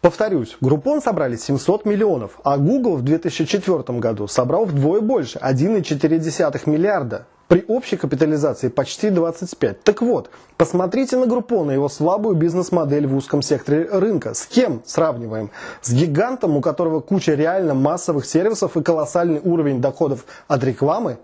Повторюсь, 0.00 0.56
Groupon 0.62 1.02
собрали 1.02 1.36
700 1.36 1.84
миллионов, 1.84 2.40
а 2.42 2.56
Google 2.56 2.96
в 2.96 3.02
2004 3.02 3.98
году 3.98 4.26
собрал 4.28 4.64
вдвое 4.64 5.02
больше, 5.02 5.38
1,4 5.38 6.70
миллиарда. 6.70 7.26
При 7.48 7.64
общей 7.68 7.96
капитализации 7.96 8.68
почти 8.68 9.10
25. 9.10 9.82
Так 9.82 10.00
вот, 10.00 10.30
посмотрите 10.56 11.18
на 11.18 11.24
Groupon 11.24 11.70
и 11.70 11.74
его 11.74 11.90
слабую 11.90 12.34
бизнес-модель 12.34 13.06
в 13.06 13.14
узком 13.14 13.42
секторе 13.42 13.88
рынка. 13.92 14.32
С 14.32 14.46
кем 14.46 14.80
сравниваем? 14.86 15.50
С 15.82 15.92
гигантом, 15.92 16.56
у 16.56 16.62
которого 16.62 17.00
куча 17.00 17.34
реально 17.34 17.74
массовых 17.74 18.24
сервисов 18.24 18.78
и 18.78 18.82
колоссальный 18.82 19.40
уровень 19.44 19.82
доходов 19.82 20.24
от 20.48 20.64
рекламы? 20.64 21.18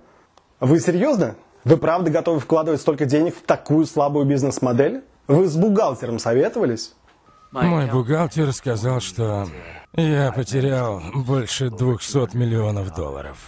Вы 0.61 0.81
серьезно? 0.81 1.37
Вы 1.65 1.79
правда 1.79 2.11
готовы 2.11 2.41
вкладывать 2.41 2.83
столько 2.83 3.07
денег 3.07 3.37
в 3.37 3.43
такую 3.43 3.87
слабую 3.87 4.27
бизнес-модель? 4.27 5.03
Вы 5.29 5.47
с 5.47 5.57
бухгалтером 5.57 6.19
советовались? 6.19 6.93
Мой 7.53 7.87
бухгалтер 7.87 8.53
сказал, 8.53 9.01
что 9.01 9.47
я 9.95 10.33
потерял 10.33 11.01
больше 11.15 11.71
200 11.71 12.37
миллионов 12.37 12.95
долларов. 12.95 13.39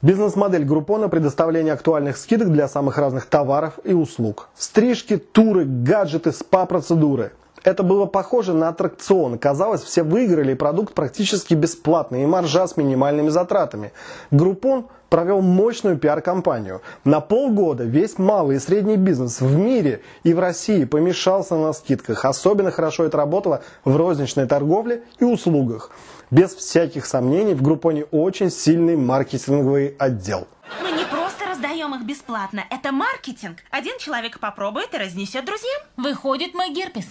Бизнес-модель 0.00 0.64
Группона– 0.64 1.08
предоставление 1.10 1.72
актуальных 1.72 2.16
скидок 2.18 2.52
для 2.52 2.68
самых 2.68 2.98
разных 2.98 3.26
товаров 3.26 3.78
и 3.84 3.94
услуг. 3.94 4.48
Стрижки, 4.54 5.16
туры, 5.16 5.64
гаджеты, 5.64 6.30
спа-процедуры. 6.30 7.32
Это 7.64 7.82
было 7.82 8.04
похоже 8.04 8.52
на 8.52 8.68
аттракцион. 8.68 9.38
Казалось, 9.38 9.82
все 9.82 10.02
выиграли, 10.02 10.52
и 10.52 10.54
продукт 10.54 10.92
практически 10.92 11.54
бесплатный, 11.54 12.22
и 12.22 12.26
маржа 12.26 12.66
с 12.68 12.76
минимальными 12.76 13.30
затратами. 13.30 13.92
Группон 14.30 14.86
провел 15.08 15.40
мощную 15.40 15.96
пиар-компанию. 15.96 16.82
На 17.04 17.20
полгода 17.20 17.84
весь 17.84 18.18
малый 18.18 18.56
и 18.56 18.58
средний 18.58 18.96
бизнес 18.96 19.40
в 19.40 19.56
мире 19.56 20.02
и 20.24 20.34
в 20.34 20.40
России 20.40 20.84
помешался 20.84 21.56
на 21.56 21.72
скидках. 21.72 22.26
Особенно 22.26 22.70
хорошо 22.70 23.04
это 23.04 23.16
работало 23.16 23.62
в 23.84 23.96
розничной 23.96 24.46
торговле 24.46 25.02
и 25.18 25.24
услугах. 25.24 25.90
Без 26.30 26.54
всяких 26.54 27.06
сомнений, 27.06 27.54
в 27.54 27.62
Группоне 27.62 28.04
очень 28.10 28.50
сильный 28.50 28.96
маркетинговый 28.96 29.94
отдел. 29.98 30.48
Мы 30.82 30.90
не 30.92 31.04
раздаем 31.54 31.94
их 31.94 32.02
бесплатно. 32.02 32.64
Это 32.70 32.90
маркетинг. 32.90 33.58
Один 33.70 33.96
человек 33.98 34.40
попробует 34.40 34.92
и 34.92 34.98
разнесет 34.98 35.44
друзьям. 35.44 35.82
Выходит 35.96 36.52
мой 36.54 36.70
герпес. 36.70 37.06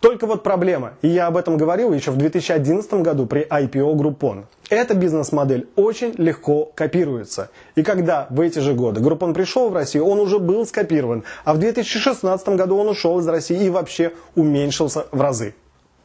Только 0.00 0.26
вот 0.26 0.42
проблема, 0.42 0.94
и 1.02 1.08
я 1.08 1.26
об 1.26 1.36
этом 1.36 1.56
говорил 1.58 1.92
еще 1.92 2.10
в 2.12 2.16
2011 2.16 2.94
году 2.94 3.26
при 3.26 3.42
IPO 3.42 3.94
Groupon. 3.94 4.44
Эта 4.70 4.94
бизнес-модель 4.94 5.68
очень 5.76 6.14
легко 6.16 6.70
копируется. 6.74 7.50
И 7.74 7.82
когда 7.82 8.26
в 8.30 8.40
эти 8.40 8.60
же 8.60 8.72
годы 8.72 9.00
Groupon 9.00 9.34
пришел 9.34 9.68
в 9.68 9.74
Россию, 9.74 10.06
он 10.06 10.18
уже 10.18 10.38
был 10.38 10.64
скопирован, 10.64 11.24
а 11.44 11.54
в 11.54 11.58
2016 11.58 12.48
году 12.50 12.78
он 12.78 12.88
ушел 12.88 13.18
из 13.18 13.28
России 13.28 13.64
и 13.64 13.70
вообще 13.70 14.12
уменьшился 14.34 15.06
в 15.12 15.20
разы. 15.20 15.54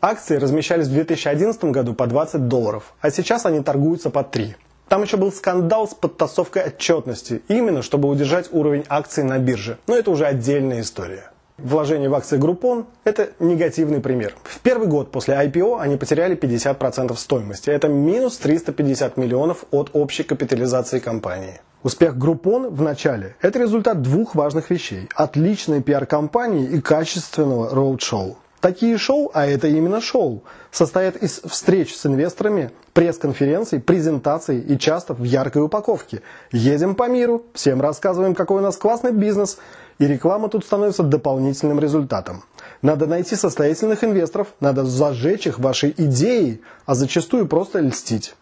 Акции 0.01 0.38
размещались 0.38 0.88
в 0.88 0.93
2011 0.93 1.63
году 1.65 1.93
по 1.93 2.07
20 2.07 2.47
долларов, 2.47 2.93
а 3.01 3.11
сейчас 3.11 3.45
они 3.45 3.61
торгуются 3.61 4.09
по 4.09 4.23
3. 4.23 4.55
Там 4.91 5.03
еще 5.03 5.15
был 5.15 5.31
скандал 5.31 5.88
с 5.88 5.93
подтасовкой 5.93 6.63
отчетности, 6.63 7.41
именно 7.48 7.81
чтобы 7.81 8.10
удержать 8.10 8.50
уровень 8.51 8.83
акций 8.89 9.24
на 9.24 9.39
бирже. 9.39 9.77
Но 9.88 9.95
это 9.95 10.12
уже 10.12 10.25
отдельная 10.25 10.81
история. 10.81 11.31
Вложение 11.57 12.10
в 12.10 12.13
акции 12.13 12.38
Groupon– 12.38 12.83
это 13.05 13.29
негативный 13.39 14.01
пример. 14.01 14.36
В 14.43 14.60
первый 14.60 14.89
год 14.89 15.10
после 15.10 15.36
IPO 15.36 15.79
они 15.79 15.95
потеряли 15.95 16.36
50% 16.36 17.15
стоимости. 17.15 17.69
Это 17.69 17.88
минус 17.88 18.36
350 18.39 19.15
миллионов 19.15 19.63
от 19.71 19.91
общей 19.93 20.24
капитализации 20.24 21.00
компании. 21.00 21.62
Успех 21.83 22.17
Groupon 22.17 22.69
в 22.69 22.81
начале– 22.81 23.38
это 23.41 23.60
результат 23.60 24.01
двух 24.01 24.36
важных 24.36 24.71
вещей– 24.71 25.07
отличной 25.15 25.81
пиар-компании 25.81 26.67
и 26.67 26.81
качественного 26.81 27.74
роуд-шоу. 27.74 28.36
Такие 28.62 29.00
шоу, 29.00 29.32
а 29.34 29.48
это 29.48 29.68
именно 29.68 30.00
шоу, 30.00 30.44
состоят 30.70 31.15
из 31.15 31.41
встреч 31.41 31.96
с 31.96 32.06
инвесторами, 32.06 32.70
пресс-конференций, 32.94 33.80
презентаций 33.80 34.60
и 34.60 34.77
часто 34.77 35.15
в 35.15 35.24
яркой 35.24 35.63
упаковке. 35.63 36.22
Едем 36.51 36.94
по 36.94 37.10
миру, 37.10 37.44
всем 37.56 37.82
рассказываем, 37.82 38.36
какой 38.36 38.60
у 38.60 38.62
нас 38.62 38.77
классный 38.77 39.13
бизнес, 39.13 39.58
и 39.98 40.06
реклама 40.06 40.48
тут 40.48 40.63
становится 40.63 41.01
дополнительным 41.01 41.80
результатом. 41.80 42.44
Надо 42.84 43.08
найти 43.08 43.36
состоятельных 43.36 44.03
инвесторов, 44.03 44.50
надо 44.60 44.86
зажечь 44.86 45.48
их 45.48 45.58
вашей 45.58 45.96
идеей, 45.98 46.62
а 46.86 46.94
зачастую 46.94 47.48
просто 47.48 47.80
льстить. 47.80 48.36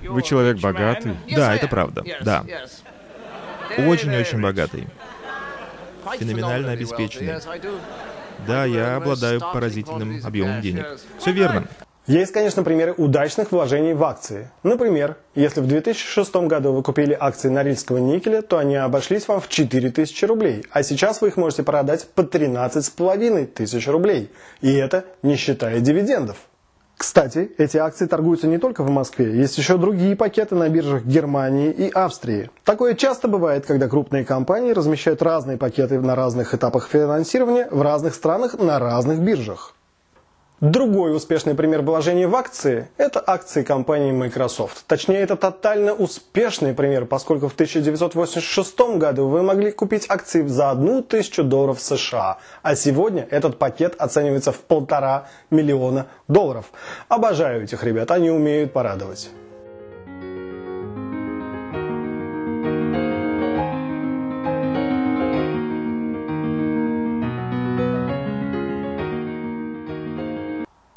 Вы 0.00 0.22
человек 0.22 0.60
богатый? 0.60 1.16
Да, 1.34 1.56
это 1.56 1.66
правда. 1.66 2.04
Да. 2.22 2.44
Очень-очень 3.78 4.40
богатый. 4.40 4.86
Феноменально 6.18 6.70
обеспеченный. 6.70 7.40
Да, 8.46 8.64
я 8.64 8.96
обладаю 8.96 9.40
поразительным 9.40 10.20
объемом 10.24 10.60
денег. 10.60 10.86
Все 11.18 11.32
верно. 11.32 11.66
Есть, 12.08 12.32
конечно, 12.32 12.64
примеры 12.64 12.94
удачных 12.96 13.52
вложений 13.52 13.94
в 13.94 14.02
акции. 14.02 14.50
Например, 14.64 15.16
если 15.36 15.60
в 15.60 15.68
2006 15.68 16.34
году 16.34 16.72
вы 16.72 16.82
купили 16.82 17.16
акции 17.18 17.48
Норильского 17.48 17.98
никеля, 17.98 18.42
то 18.42 18.58
они 18.58 18.74
обошлись 18.74 19.28
вам 19.28 19.40
в 19.40 19.48
4000 19.48 20.24
рублей, 20.24 20.64
а 20.72 20.82
сейчас 20.82 21.20
вы 21.20 21.28
их 21.28 21.36
можете 21.36 21.62
продать 21.62 22.08
по 22.08 22.22
13,5 22.22 23.46
тысяч 23.46 23.86
рублей. 23.86 24.32
И 24.62 24.72
это 24.74 25.04
не 25.22 25.36
считая 25.36 25.78
дивидендов. 25.78 26.38
Кстати, 27.02 27.50
эти 27.58 27.78
акции 27.78 28.06
торгуются 28.06 28.46
не 28.46 28.58
только 28.58 28.84
в 28.84 28.90
Москве, 28.90 29.36
есть 29.36 29.58
еще 29.58 29.76
другие 29.76 30.14
пакеты 30.14 30.54
на 30.54 30.68
биржах 30.68 31.04
Германии 31.04 31.72
и 31.72 31.90
Австрии. 31.90 32.48
Такое 32.62 32.94
часто 32.94 33.26
бывает, 33.26 33.66
когда 33.66 33.88
крупные 33.88 34.24
компании 34.24 34.70
размещают 34.70 35.20
разные 35.20 35.56
пакеты 35.56 36.00
на 36.00 36.14
разных 36.14 36.54
этапах 36.54 36.86
финансирования 36.86 37.66
в 37.72 37.82
разных 37.82 38.14
странах 38.14 38.56
на 38.56 38.78
разных 38.78 39.18
биржах. 39.18 39.74
Другой 40.62 41.12
успешный 41.12 41.56
пример 41.56 41.82
вложения 41.82 42.28
в 42.28 42.36
акции– 42.36 42.86
это 42.96 43.20
акции 43.26 43.64
компании 43.64 44.12
Microsoft. 44.12 44.86
Точнее, 44.86 45.18
это 45.18 45.34
тотально 45.34 45.92
успешный 45.92 46.72
пример, 46.72 47.04
поскольку 47.04 47.48
в 47.48 47.54
1986 47.54 48.80
году 48.96 49.26
вы 49.26 49.42
могли 49.42 49.72
купить 49.72 50.06
акции 50.08 50.46
за 50.46 50.70
одну 50.70 51.02
тысячу 51.02 51.42
долларов 51.42 51.80
США, 51.80 52.38
а 52.62 52.76
сегодня 52.76 53.26
этот 53.28 53.58
пакет 53.58 53.96
оценивается 53.98 54.52
в 54.52 54.60
полтора 54.60 55.26
миллиона 55.50 56.06
долларов. 56.28 56.66
Обожаю 57.08 57.64
этих 57.64 57.82
ребят, 57.82 58.12
они 58.12 58.30
умеют 58.30 58.72
порадовать. 58.72 59.30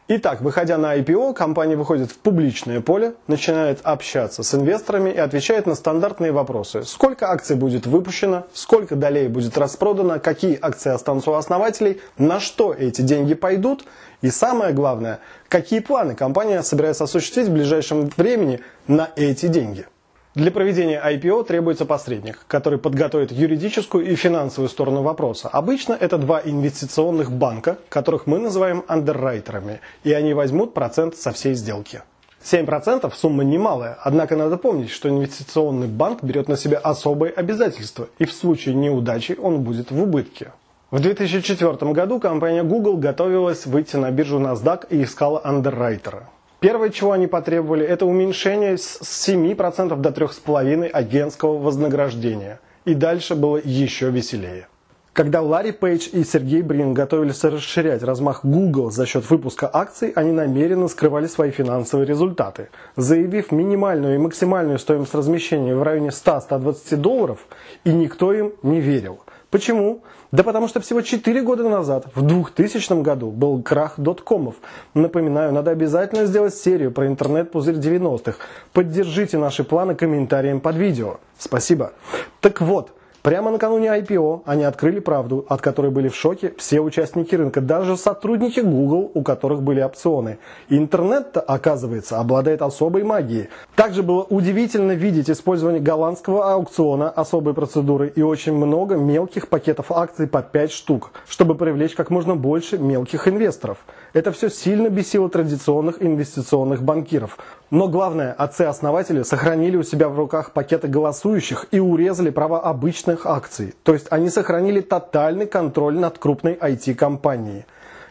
Итак, 0.08 0.42
выходя 0.42 0.78
на 0.78 0.96
IPO, 0.96 1.34
компания 1.34 1.76
выходит 1.76 2.12
в 2.12 2.18
публичное 2.20 2.80
поле, 2.80 3.16
начинает 3.26 3.80
общаться 3.82 4.44
с 4.44 4.54
инвесторами 4.54 5.10
и 5.10 5.18
отвечает 5.18 5.66
на 5.66 5.74
стандартные 5.74 6.32
вопросы. 6.32 6.84
Сколько 6.84 7.32
акций 7.32 7.56
будет 7.56 7.88
выпущено, 7.88 8.46
сколько 8.54 8.96
долей 8.96 9.28
будет 9.28 9.58
распродано, 9.58 10.20
какие 10.20 10.60
акции 10.62 10.92
останутся 10.92 11.32
у 11.32 11.34
основателей, 11.34 12.02
на 12.20 12.40
что 12.40 12.72
эти 12.72 13.02
деньги 13.02 13.34
пойдут 13.34 13.84
и 14.22 14.30
самое 14.30 14.74
главное, 14.74 15.22
какие 15.50 15.80
планы 15.80 16.14
компания 16.14 16.62
собирается 16.62 17.06
осуществить 17.06 17.48
в 17.48 17.54
ближайшем 17.54 18.12
времени 18.16 18.60
на 18.86 19.10
эти 19.16 19.48
деньги. 19.48 19.88
Для 20.36 20.52
проведения 20.52 21.02
IPO 21.02 21.46
требуется 21.46 21.86
посредник, 21.86 22.40
который 22.48 22.78
подготовит 22.78 23.32
юридическую 23.32 24.06
и 24.06 24.16
финансовую 24.16 24.68
сторону 24.68 25.02
вопроса. 25.02 25.48
Обычно 25.48 25.94
это 25.94 26.18
два 26.18 26.42
инвестиционных 26.44 27.32
банка, 27.32 27.78
которых 27.88 28.28
мы 28.28 28.40
называем 28.40 28.84
андеррайтерами, 28.90 29.80
и 30.04 30.12
они 30.12 30.34
возьмут 30.34 30.74
процент 30.74 31.16
со 31.16 31.32
всей 31.32 31.54
сделки. 31.54 32.02
7% 32.44 33.10
сумма 33.16 33.46
немалая, 33.46 33.98
однако 34.04 34.36
надо 34.36 34.58
помнить, 34.58 34.90
что 34.90 35.08
инвестиционный 35.08 35.88
банк 35.88 36.22
берет 36.22 36.50
на 36.50 36.58
себя 36.58 36.80
особые 36.80 37.32
обязательства, 37.32 38.10
и 38.20 38.26
в 38.26 38.34
случае 38.34 38.76
неудачи 38.76 39.38
он 39.42 39.62
будет 39.62 39.90
в 39.90 40.04
убытке. 40.04 40.52
В 40.92 41.00
2004 41.00 41.94
году 41.94 42.20
компания 42.20 42.64
Google 42.64 42.98
готовилась 42.98 43.66
выйти 43.66 43.96
на 43.96 44.12
биржу 44.12 44.40
NASDAQ 44.40 44.88
и 44.90 45.02
искала 45.02 45.40
андеррайтера. 45.46 46.28
Первое, 46.66 46.90
чего 46.90 47.12
они 47.12 47.28
потребовали, 47.28 47.86
это 47.86 48.08
уменьшение 48.08 48.80
с 48.80 49.00
7% 49.30 49.96
до 49.98 50.10
3,5% 50.10 50.90
агентского 50.90 51.60
вознаграждения. 51.60 52.60
И 52.86 52.96
дальше 52.96 53.36
было 53.36 53.62
еще 53.64 54.10
веселее. 54.10 54.68
Когда 55.14 55.44
Ларри 55.44 55.72
Пейдж 55.72 56.10
и 56.12 56.24
Сергей 56.24 56.64
Брин 56.64 56.96
готовились 56.96 57.44
расширять 57.44 58.02
размах 58.02 58.44
Google 58.44 58.90
за 58.90 59.06
счет 59.06 59.30
выпуска 59.30 59.70
акций, 59.72 60.12
они 60.16 60.32
намеренно 60.32 60.88
скрывали 60.88 61.28
свои 61.28 61.52
финансовые 61.52 62.08
результаты. 62.08 62.70
Заявив 62.96 63.52
минимальную 63.52 64.16
и 64.16 64.18
максимальную 64.18 64.80
стоимость 64.80 65.14
размещения 65.14 65.76
в 65.76 65.84
районе 65.84 66.10
100-120 66.10 66.96
долларов, 66.96 67.46
и 67.84 67.94
никто 67.94 68.34
им 68.34 68.54
не 68.64 68.82
верил. 68.82 69.20
Почему? 69.52 70.02
Да 70.36 70.44
потому 70.44 70.68
что 70.68 70.82
всего 70.82 71.02
4 71.02 71.42
года 71.44 71.64
назад, 71.70 72.08
в 72.14 72.22
2000 72.22 73.02
году, 73.02 73.32
был 73.32 73.62
крах 73.64 73.94
доткомов. 73.98 74.56
Напоминаю, 74.94 75.54
надо 75.54 75.72
обязательно 75.72 76.26
сделать 76.26 76.54
серию 76.54 76.92
про 76.92 77.08
интернет-пузырь 77.08 77.76
90-х. 77.76 78.40
Поддержите 78.74 79.38
наши 79.38 79.64
планы 79.64 79.96
комментарием 79.96 80.60
под 80.60 80.76
видео. 80.76 81.20
Спасибо. 81.38 81.94
Так 82.42 82.60
вот, 82.60 82.92
Прямо 83.26 83.50
накануне 83.50 83.88
IPO 83.88 84.44
они 84.46 84.66
открыли 84.66 85.00
правду, 85.00 85.48
от 85.50 85.60
которой 85.60 85.90
были 85.90 86.10
в 86.10 86.16
шоке 86.16 86.54
все 86.60 86.80
участники 86.80 87.34
рынка, 87.34 87.60
даже 87.60 87.98
сотрудники 87.98 88.60
Google, 88.60 89.10
у 89.16 89.24
которых 89.24 89.64
были 89.64 89.82
опционы. 89.82 90.38
Интернет-то, 90.70 91.42
оказывается, 91.42 92.20
обладает 92.20 92.62
особой 92.62 93.02
магией. 93.02 93.50
Также 93.76 94.04
было 94.04 94.22
удивительно 94.22 94.92
видеть 94.92 95.32
использование 95.32 95.82
голландского 95.82 96.54
аукциона 96.54 97.10
особой 97.10 97.56
процедуры 97.56 98.14
и 98.16 98.22
очень 98.22 98.54
много 98.54 98.96
мелких 98.96 99.48
пакетов 99.48 99.92
акций 99.92 100.28
по 100.28 100.44
5 100.44 100.72
штук, 100.72 101.12
чтобы 101.28 101.56
привлечь 101.56 101.96
как 101.96 102.12
можно 102.12 102.36
больше 102.36 102.78
мелких 102.78 103.28
инвесторов. 103.28 103.80
Это 104.14 104.32
все 104.32 104.52
сильно 104.52 104.90
бесило 104.90 105.32
традиционных 105.32 106.00
инвестиционных 106.00 106.84
банкиров. 106.84 107.40
Но 107.72 107.88
главное, 107.88 108.34
отцы-основатели 108.34 109.24
сохранили 109.24 109.78
у 109.78 109.84
себя 109.84 110.10
в 110.10 110.16
руках 110.16 110.52
пакеты 110.52 110.88
голосующих 110.88 111.66
и 111.72 111.80
урезали 111.80 112.30
права 112.30 112.62
обычных 112.62 113.15
акций. 113.24 113.74
То 113.84 113.94
есть 113.94 114.08
они 114.10 114.30
сохранили 114.30 114.82
тотальный 114.82 115.46
контроль 115.46 115.96
над 115.96 116.18
крупной 116.18 116.54
IT-компанией. 116.56 117.66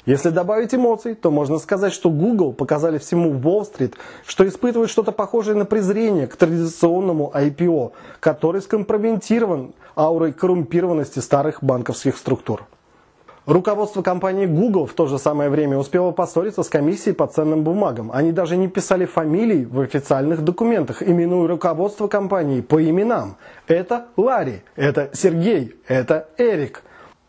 Если 0.06 0.28
добавить 0.28 0.74
эмоций, 0.74 1.14
то 1.14 1.30
можно 1.30 1.58
сказать, 1.58 1.92
что 1.92 2.10
Google 2.10 2.52
показали 2.52 2.98
всему 2.98 3.30
Уолл-стрит, 3.30 3.94
что 4.26 4.46
испытывает 4.46 4.90
что-то 4.90 5.12
похожее 5.12 5.56
на 5.56 5.64
презрение 5.64 6.26
к 6.26 6.36
традиционному 6.36 7.32
IPO, 7.34 7.92
который 8.20 8.60
скомпрометирован 8.60 9.72
аурой 9.96 10.32
коррумпированности 10.32 11.20
старых 11.20 11.64
банковских 11.64 12.18
структур. 12.18 12.66
Руководство 13.46 14.00
компании 14.00 14.46
Google 14.46 14.86
в 14.86 14.94
то 14.94 15.06
же 15.06 15.18
самое 15.18 15.50
время 15.50 15.76
успело 15.76 16.12
поссориться 16.12 16.62
с 16.62 16.70
комиссией 16.70 17.14
по 17.14 17.26
ценным 17.26 17.62
бумагам. 17.62 18.10
Они 18.10 18.32
даже 18.32 18.56
не 18.56 18.68
писали 18.68 19.04
фамилий 19.04 19.66
в 19.66 19.80
официальных 19.80 20.42
документах, 20.42 21.02
именуя 21.02 21.46
руководство 21.48 22.08
компании 22.08 22.62
по 22.62 22.82
именам. 22.82 23.36
Это 23.66 24.06
Ларри, 24.16 24.62
это 24.76 25.10
Сергей, 25.12 25.74
это 25.86 26.28
Эрик. 26.38 26.84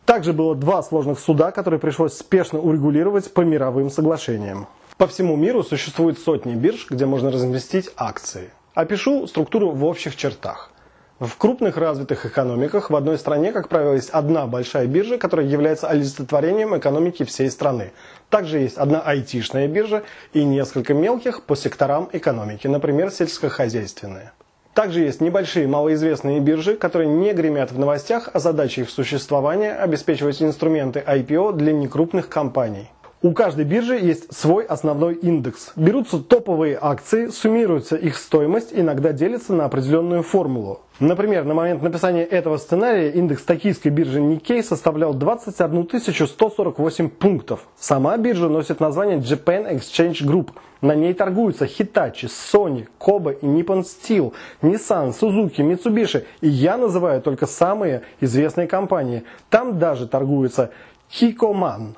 Также 0.05 0.31
было 0.31 0.55
два 0.55 0.83
сложных 0.83 1.19
суда, 1.19 1.51
которые 1.51 1.81
пришлось 1.81 2.13
спешно 2.13 2.59
урегулировать 2.59 3.33
по 3.33 3.41
мировым 3.41 3.89
соглашениям. 3.89 4.67
По 4.97 5.07
всему 5.07 5.35
миру 5.35 5.63
существует 5.63 6.17
сотни 6.17 6.53
бирж, 6.53 6.87
где 6.89 7.05
можно 7.05 7.29
разместить 7.29 7.89
акции. 7.97 8.51
Опишу 8.73 9.27
структуру 9.27 9.71
в 9.71 9.83
общих 9.83 10.15
чертах. 10.15 10.71
В 11.19 11.37
крупных 11.37 11.77
развитых 11.77 12.25
экономиках 12.25 12.89
в 12.89 12.95
одной 12.95 13.17
стране, 13.17 13.53
как 13.53 13.69
правило, 13.69 13.93
есть 13.93 14.09
одна 14.09 14.47
большая 14.47 14.85
биржа, 14.85 15.17
которая 15.17 15.47
является 15.47 15.87
олицетворением 15.87 16.77
экономики 16.77 17.23
всей 17.23 17.49
страны. 17.49 17.93
Также 18.29 18.59
есть 18.59 18.75
одна 18.75 18.99
айтишная 18.99 19.69
биржа 19.69 20.03
и 20.33 20.43
несколько 20.43 20.93
мелких 20.93 21.43
по 21.43 21.55
секторам 21.55 22.09
экономики, 22.11 22.67
например, 22.67 23.11
сельскохозяйственная. 23.11 24.33
Также 24.73 24.99
есть 24.99 25.21
небольшие 25.21 25.69
малоизвестные 25.69 26.41
биржи, 26.41 26.75
которые 26.75 27.07
не 27.07 27.31
гремят 27.31 27.71
в 27.71 27.79
новостях, 27.79 28.31
а 28.33 28.39
задача 28.39 28.81
их 28.81 28.89
существования– 28.89 29.73
обеспечивать 29.81 30.41
инструменты 30.41 31.01
IPO 31.07 31.53
для 31.53 31.71
некрупных 31.71 32.27
компаний. 32.27 32.89
У 33.25 33.33
каждой 33.33 33.65
биржи 33.65 33.95
есть 33.95 34.31
свой 34.31 34.65
основной 34.65 35.15
индекс. 35.15 35.71
Берутся 35.75 36.19
топовые 36.19 36.77
акции, 36.79 37.29
суммируется 37.29 37.95
их 37.95 38.17
стоимость, 38.17 38.69
иногда 38.71 39.13
делится 39.13 39.51
на 39.53 39.65
определенную 39.65 40.21
формулу. 40.21 40.81
Например, 40.99 41.43
на 41.43 41.55
момент 41.55 41.81
написания 41.81 42.23
этого 42.23 42.57
сценария 42.57 43.09
индекс 43.09 43.41
токийской 43.41 43.89
биржи 43.89 44.19
Nikkei 44.19 44.61
составлял 44.61 45.15
21 45.15 45.89
148 46.27 47.09
пунктов. 47.09 47.61
Сама 47.75 48.15
биржа 48.17 48.47
носит 48.47 48.79
название 48.79 49.17
Japan 49.17 49.75
Exchange 49.75 50.23
Group. 50.23 50.49
На 50.81 50.93
ней 50.93 51.15
торгуются 51.15 51.65
Hitachi, 51.65 52.27
Sony, 52.27 52.87
Kobe 52.99 53.39
и 53.41 53.45
Nippon 53.47 53.83
Steel, 53.83 54.33
Nissan, 54.61 55.15
Suzuki, 55.19 55.63
Mitsubishi. 55.63 56.25
И 56.41 56.47
я 56.47 56.77
называю 56.77 57.23
только 57.23 57.47
самые 57.47 58.03
известные 58.21 58.67
компании. 58.67 59.23
Там 59.49 59.79
даже 59.79 60.07
торгуется 60.07 60.69
Hikoman. 61.09 61.95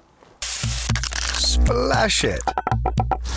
Splash 1.57 2.23
it. 2.23 2.43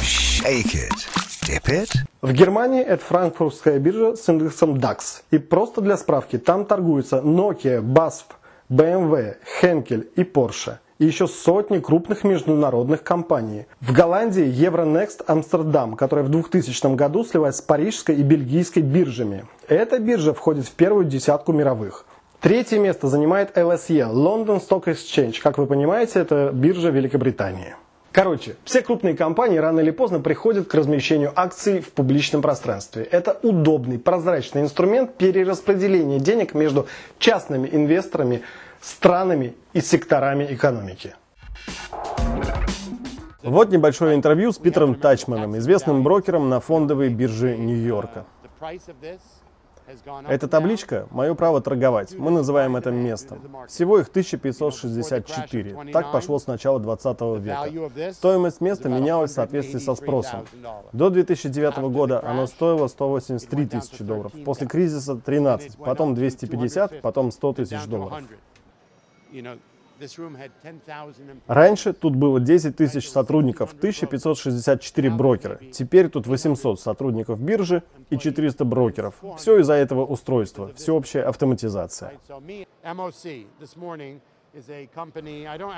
Shake 0.02 0.74
it. 0.74 1.09
Dip 1.46 1.68
it. 1.68 1.90
В 2.20 2.33
Германии 2.33 2.83
это 2.83 3.02
франкфуртская 3.02 3.78
биржа 3.78 4.14
с 4.14 4.28
индексом 4.28 4.76
DAX. 4.76 5.22
И 5.30 5.38
просто 5.38 5.80
для 5.80 5.96
справки, 5.96 6.37
там 6.38 6.66
торгуются 6.66 7.18
Nokia, 7.18 7.80
BASF, 7.80 8.24
BMW, 8.70 9.37
Henkel 9.62 10.06
и 10.16 10.22
Porsche. 10.22 10.74
И 10.98 11.06
еще 11.06 11.26
сотни 11.26 11.78
крупных 11.78 12.24
международных 12.24 13.02
компаний. 13.02 13.66
В 13.80 13.92
Голландии 13.92 14.44
Euronext 14.44 15.24
Amsterdam, 15.26 15.96
которая 15.96 16.24
в 16.24 16.28
2000 16.28 16.94
году 16.94 17.24
слилась 17.24 17.56
с 17.56 17.62
парижской 17.62 18.16
и 18.16 18.22
бельгийской 18.22 18.83
биржами. 18.83 19.46
Эта 19.66 19.98
биржа 19.98 20.35
входит 20.35 20.66
в 20.66 20.72
первую 20.72 21.06
десятку 21.06 21.52
мировых. 21.52 22.04
Третье 22.40 22.78
место 22.78 23.09
занимает 23.09 23.56
LSE, 23.56 24.12
London 24.12 24.61
Stock 24.61 24.85
Exchange. 24.85 25.40
Как 25.42 25.59
вы 25.59 25.66
понимаете, 25.66 26.20
это 26.20 26.50
биржа 26.52 26.90
Великобритании. 26.90 27.74
Короче, 28.12 28.57
все 28.64 28.83
крупные 28.83 29.16
компании 29.16 29.59
рано 29.59 29.81
или 29.81 29.92
поздно 29.92 30.18
приходят 30.18 30.66
к 30.66 30.75
размещению 30.75 31.33
акций 31.37 31.81
в 31.81 31.92
публичном 31.92 32.42
пространстве. 32.42 33.05
Это 33.05 33.38
удобный, 33.42 34.01
прозрачный 34.01 34.62
инструмент 34.62 35.14
перераспределения 35.14 36.18
денег 36.18 36.55
между 36.55 36.88
частными 37.18 37.68
инвесторами, 37.70 38.42
странами 38.81 39.55
и 39.75 39.81
секторами 39.81 40.44
экономики. 40.51 41.14
Вот 43.42 43.70
небольшое 43.70 44.16
интервью 44.16 44.53
с 44.53 44.59
Питером 44.59 44.96
Тачманом, 44.96 45.57
известным 45.59 46.03
брокером 46.03 46.49
на 46.49 46.61
фондовой 46.61 47.11
бирже 47.11 47.57
Нью-Йорка. 47.57 48.25
Эта 50.29 50.48
табличка– 50.48 51.07
мое 51.11 51.35
право 51.35 51.61
торговать. 51.61 52.14
Мы 52.16 52.31
называем 52.31 52.76
это 52.76 52.90
местом. 52.90 53.40
Всего 53.68 53.98
их 53.98 54.09
1564. 54.09 55.92
Так 55.92 56.12
пошло 56.12 56.38
с 56.38 56.46
начала 56.46 56.81
20 56.81 57.20
века. 57.40 58.12
Стоимость 58.12 58.61
места 58.61 58.88
менялась 58.88 59.31
в 59.33 59.35
соответствии 59.35 59.79
со 59.79 59.94
спросом. 59.94 60.44
До 60.92 61.11
2009 61.11 61.79
года 61.92 62.22
оно 62.24 62.46
стоило 62.46 62.88
183 62.88 63.66
тысячи 63.66 64.05
долларов. 64.05 64.33
После 64.44 64.66
кризиса 64.66 65.16
13, 65.16 65.76
потом 65.79 66.14
250, 66.14 67.00
потом 67.00 67.31
100 67.31 67.53
тысяч 67.55 67.85
долларов. 67.87 68.22
Раньше 71.46 71.92
тут 71.92 72.16
было 72.16 72.40
10 72.40 72.76
тысяч 72.76 73.08
сотрудников, 73.10 73.74
1564 73.74 75.10
брокера. 75.10 75.60
Теперь 75.72 76.08
тут 76.08 76.26
800 76.26 76.80
сотрудников 76.80 77.40
биржи 77.40 77.82
и 78.10 78.18
400 78.18 78.64
брокеров. 78.64 79.14
Все 79.36 79.58
из-за 79.60 79.74
этого 79.74 80.04
устройства, 80.04 80.72
всеобщая 80.74 81.22
автоматизация. 81.24 82.12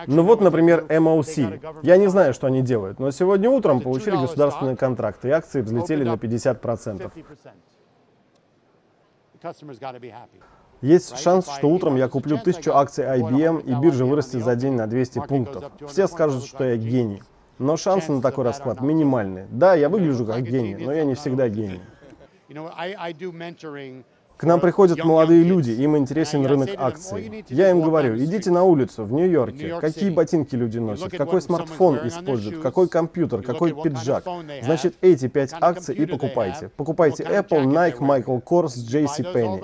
Ну 0.07 0.23
вот, 0.23 0.41
например, 0.41 0.87
MOC. 0.89 1.81
Я 1.83 1.97
не 1.97 2.09
знаю, 2.09 2.33
что 2.33 2.47
они 2.47 2.63
делают, 2.63 2.99
но 2.99 3.11
сегодня 3.11 3.51
утром 3.51 3.81
получили 3.81 4.17
государственные 4.17 4.77
контракты, 4.77 5.29
и 5.29 5.31
акции 5.31 5.61
взлетели 5.61 6.05
на 6.05 6.15
50%. 6.15 7.11
Есть 10.83 11.17
шанс, 11.17 11.49
что 11.49 11.69
утром 11.69 11.97
я 11.97 12.09
куплю 12.09 12.39
тысячу 12.39 12.73
акций 12.73 13.05
IBM 13.05 13.63
и 13.63 13.75
биржа 13.81 14.05
вырастет 14.05 14.43
за 14.43 14.57
день 14.57 14.73
на 14.73 14.89
200 14.89 15.23
пунктов. 15.29 15.65
Все 15.89 16.09
скажут, 16.09 16.45
что 16.45 16.65
я 16.65 16.77
гений. 16.77 17.23
Но 17.59 17.77
шансы 17.77 18.11
на 18.11 18.21
такой 18.21 18.45
расклад 18.45 18.81
минимальные. 18.81 19.47
Да, 19.51 19.75
я 19.75 19.89
выгляжу 19.89 20.27
как 20.27 20.43
гений, 20.43 20.75
но 20.75 20.93
я 20.93 21.05
не 21.05 21.15
всегда 21.15 21.49
гений. 21.49 21.81
К 24.37 24.45
нам 24.45 24.59
приходят 24.59 25.05
молодые 25.05 25.45
люди, 25.45 25.71
им 25.71 25.97
интересен 25.97 26.45
рынок 26.45 26.71
акций. 26.77 27.45
Я 27.49 27.71
им 27.71 27.81
говорю, 27.81 28.17
идите 28.17 28.51
на 28.51 28.65
улицу 28.65 29.05
в 29.05 29.13
Нью-Йорке. 29.13 29.79
Какие 29.79 30.11
ботинки 30.11 30.57
люди 30.57 30.79
носят, 30.79 31.13
какой 31.13 31.41
смартфон 31.41 32.01
используют, 32.09 32.61
какой 32.61 32.89
компьютер, 32.89 33.43
какой 33.43 33.73
пиджак. 33.73 34.25
Значит, 34.63 34.97
эти 35.01 35.29
пять 35.29 35.55
акций 35.61 35.95
и 35.95 36.07
покупайте. 36.07 36.71
Покупайте 36.77 37.23
Apple, 37.23 37.67
Nike, 37.67 37.99
Michael 38.01 38.43
Kors, 38.43 38.75
JC 38.75 39.33
Penney 39.33 39.63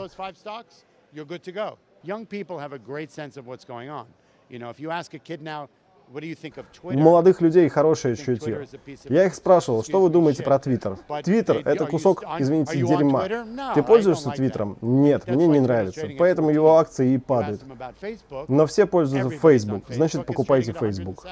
you're 1.12 1.24
good 1.24 1.42
to 1.44 1.52
go. 1.52 1.78
Young 2.02 2.26
people 2.26 2.58
have 2.58 2.72
a 2.72 2.78
great 2.78 3.10
sense 3.10 3.36
of 3.36 3.46
what's 3.46 3.64
going 3.64 3.90
on. 3.90 4.06
You 4.48 4.58
know, 4.58 4.70
if 4.70 4.80
you 4.80 4.90
ask 4.90 5.14
a 5.14 5.18
kid 5.18 5.42
now, 5.42 5.68
у 6.82 6.92
молодых 6.92 7.40
людей 7.40 7.68
хорошее 7.68 8.16
чутье. 8.16 8.66
Я 9.04 9.26
их 9.26 9.34
спрашивал, 9.34 9.84
что 9.84 10.00
вы 10.00 10.08
думаете 10.08 10.42
про 10.42 10.58
Твиттер? 10.58 10.98
Твиттер— 11.22 11.58
это 11.64 11.86
кусок, 11.86 12.24
извините, 12.38 12.78
дерьма. 12.78 13.74
Ты 13.74 13.82
пользуешься 13.82 14.30
Твиттером? 14.30 14.78
Нет, 14.80 15.26
мне 15.26 15.46
не 15.46 15.60
нравится. 15.60 16.08
Поэтому 16.18 16.50
его 16.50 16.76
акции 16.76 17.14
и 17.14 17.18
падают. 17.18 17.62
Но 18.48 18.66
все 18.66 18.86
пользуются 18.86 19.38
Facebook, 19.38 19.84
значит, 19.88 20.24
покупайте 20.26 20.72
Facebook. 20.72 21.26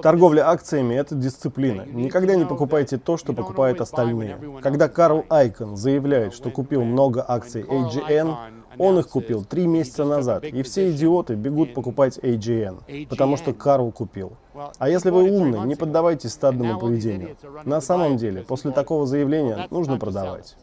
Торговля 0.00 0.48
акциями– 0.48 0.94
это 0.96 1.16
дисциплина. 1.16 1.84
Никогда 1.86 2.36
не 2.36 2.44
покупайте 2.44 2.98
то, 2.98 3.16
что 3.16 3.32
покупают 3.32 3.80
остальные. 3.80 4.38
Когда 4.62 4.88
Карл 4.88 5.24
Айкон 5.28 5.76
заявляет, 5.76 6.34
что 6.34 6.50
купил 6.50 6.84
много 6.84 7.24
акций 7.26 7.62
AGN, 7.62 8.36
он 8.78 8.98
их 9.00 9.08
купил 9.08 9.44
три 9.44 9.66
месяца 9.66 10.04
назад, 10.04 10.44
и 10.44 10.62
все 10.62 10.92
идиоты 10.92 11.34
бегут 11.34 11.74
покупать 11.74 12.18
AGN, 12.18 13.08
потому 13.08 13.36
что 13.36 13.52
Карл 13.52 13.90
купил. 13.90 14.34
А 14.78 14.88
если 14.88 15.10
вы 15.10 15.28
умный, 15.28 15.66
не 15.66 15.74
поддавайтесь 15.74 16.32
стадному 16.32 16.78
поведению. 16.78 17.36
На 17.64 17.80
самом 17.80 18.18
деле, 18.18 18.42
после 18.42 18.70
такого 18.70 19.04
заявления 19.04 19.66
нужно 19.70 19.98
продавать. 19.98 20.56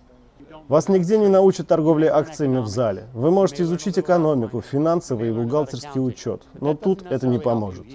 Вас 0.70 0.88
нигде 0.88 1.18
не 1.18 1.28
научат 1.28 1.68
торговле 1.68 2.10
акциями 2.10 2.60
в 2.60 2.68
зале. 2.68 3.08
Вы 3.14 3.32
можете 3.32 3.64
изучить 3.64 4.00
экономику, 4.00 4.62
финансовый 4.62 5.30
и 5.30 5.34
бухгалтерский 5.34 6.00
учет, 6.00 6.44
но 6.62 6.74
тут 6.74 7.04
это 7.04 7.28
не 7.28 7.38
поможет. 7.38 7.86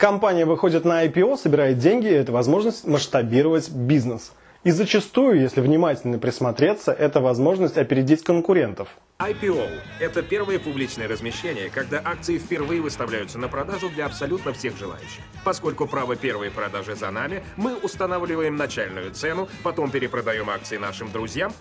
Компания 0.00 0.46
выходит 0.46 0.86
на 0.86 1.04
IPO, 1.04 1.36
собирает 1.36 1.76
деньги, 1.76 2.06
и 2.06 2.14
это 2.14 2.32
возможность 2.32 2.86
масштабировать 2.86 3.68
бизнес. 3.68 4.32
И 4.64 4.70
зачастую, 4.70 5.38
если 5.38 5.60
внимательно 5.60 6.18
присмотреться, 6.18 6.90
это 6.90 7.20
возможность 7.20 7.76
опередить 7.76 8.24
конкурентов. 8.24 8.88
IPO– 9.18 9.68
это 10.00 10.22
первое 10.22 10.58
публичное 10.58 11.06
размещение, 11.06 11.68
когда 11.68 12.00
акции 12.02 12.38
впервые 12.38 12.80
выставляются 12.80 13.38
на 13.38 13.48
продажу 13.48 13.90
для 13.90 14.06
абсолютно 14.06 14.54
всех 14.54 14.78
желающих. 14.78 15.22
Поскольку 15.44 15.86
право 15.86 16.16
первой 16.16 16.50
продажи 16.50 16.94
за 16.94 17.10
нами, 17.10 17.44
мы 17.58 17.76
устанавливаем 17.76 18.56
начальную 18.56 19.10
цену, 19.10 19.50
потом 19.62 19.90
перепродаем 19.90 20.48
акции 20.48 20.78
нашим 20.78 21.12
друзьям. 21.12 21.52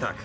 Так, 0.00 0.16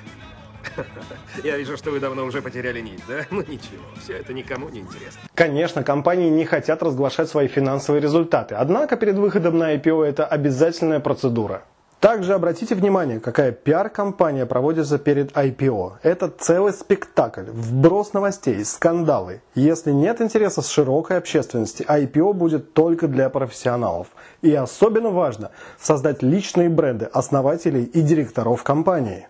Я 1.43 1.57
вижу, 1.57 1.77
что 1.77 1.91
вы 1.91 1.99
давно 1.99 2.25
уже 2.25 2.41
потеряли 2.41 2.81
нить, 2.81 3.03
да? 3.07 3.25
Ну 3.31 3.41
ничего, 3.41 3.83
все 4.01 4.13
это 4.13 4.33
никому 4.33 4.69
не 4.69 4.79
интересно. 4.79 5.21
Конечно, 5.35 5.83
компании 5.83 6.29
не 6.29 6.45
хотят 6.45 6.83
разглашать 6.83 7.29
свои 7.29 7.47
финансовые 7.47 8.01
результаты, 8.01 8.55
однако 8.55 8.97
перед 8.97 9.15
выходом 9.15 9.57
на 9.57 9.75
IPO 9.75 10.03
это 10.05 10.25
обязательная 10.25 10.99
процедура. 10.99 11.63
Также 11.99 12.33
обратите 12.33 12.75
внимание, 12.75 13.19
какая 13.19 13.51
пиар-компания 13.51 14.45
проводится 14.45 14.97
перед 14.97 15.33
IPO. 15.33 15.95
Это 16.01 16.29
целый 16.29 16.71
спектакль, 16.71 17.43
вброс 17.51 18.13
новостей, 18.13 18.63
скандалы. 18.63 19.41
Если 19.53 19.91
нет 19.91 20.21
интереса 20.21 20.61
с 20.61 20.69
широкой 20.69 21.17
общественности, 21.17 21.83
IPO 21.83 22.31
будет 22.33 22.73
только 22.73 23.09
для 23.09 23.29
профессионалов. 23.29 24.07
И 24.41 24.55
особенно 24.55 25.09
важно 25.09 25.51
создать 25.77 26.23
личные 26.23 26.69
бренды 26.69 27.03
основателей 27.05 27.83
и 27.83 28.01
директоров 28.01 28.63
компании. 28.63 29.27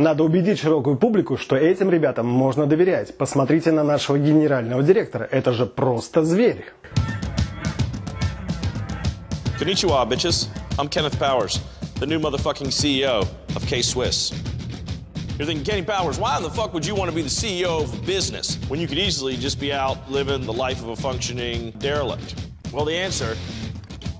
Надо 0.00 0.24
убедить 0.24 0.58
широкую 0.58 0.96
публику, 0.96 1.36
что 1.36 1.56
этим 1.56 1.90
ребятам 1.90 2.26
можно 2.26 2.64
доверять. 2.64 3.18
Посмотрите 3.18 3.70
на 3.70 3.84
нашего 3.84 4.18
генерального 4.18 4.82
директора. 4.82 5.28
Это 5.30 5.52
же 5.52 5.66
просто 5.66 6.24
зверь. 6.24 6.64
Konnichiwa, 9.58 10.06
bitches. 10.08 10.48
I'm 10.78 10.88
Kenneth 10.88 11.18
Powers, 11.18 11.60
the 11.96 12.06
new 12.06 12.18
motherfucking 12.18 12.70
CEO 12.70 13.28
of 13.54 13.66
K-Swiss. 13.66 14.32
You're 15.36 15.46
thinking, 15.46 15.66
Kenny 15.66 15.82
Powers, 15.82 16.18
why 16.18 16.38
in 16.38 16.44
the 16.44 16.48
fuck 16.48 16.72
would 16.72 16.86
you 16.86 16.94
want 16.94 17.10
to 17.10 17.14
be 17.14 17.20
the 17.20 17.28
CEO 17.28 17.82
of 17.82 17.92
a 17.92 18.06
business 18.06 18.56
when 18.68 18.80
you 18.80 18.88
could 18.88 18.96
easily 18.96 19.36
just 19.36 19.60
be 19.60 19.70
out 19.70 19.98
living 20.10 20.46
the 20.46 20.52
life 20.66 20.80
of 20.80 20.88
a 20.88 20.96
functioning 20.96 21.72
derelict? 21.72 22.36
Well, 22.72 22.86
the 22.86 22.96
answer 22.96 23.36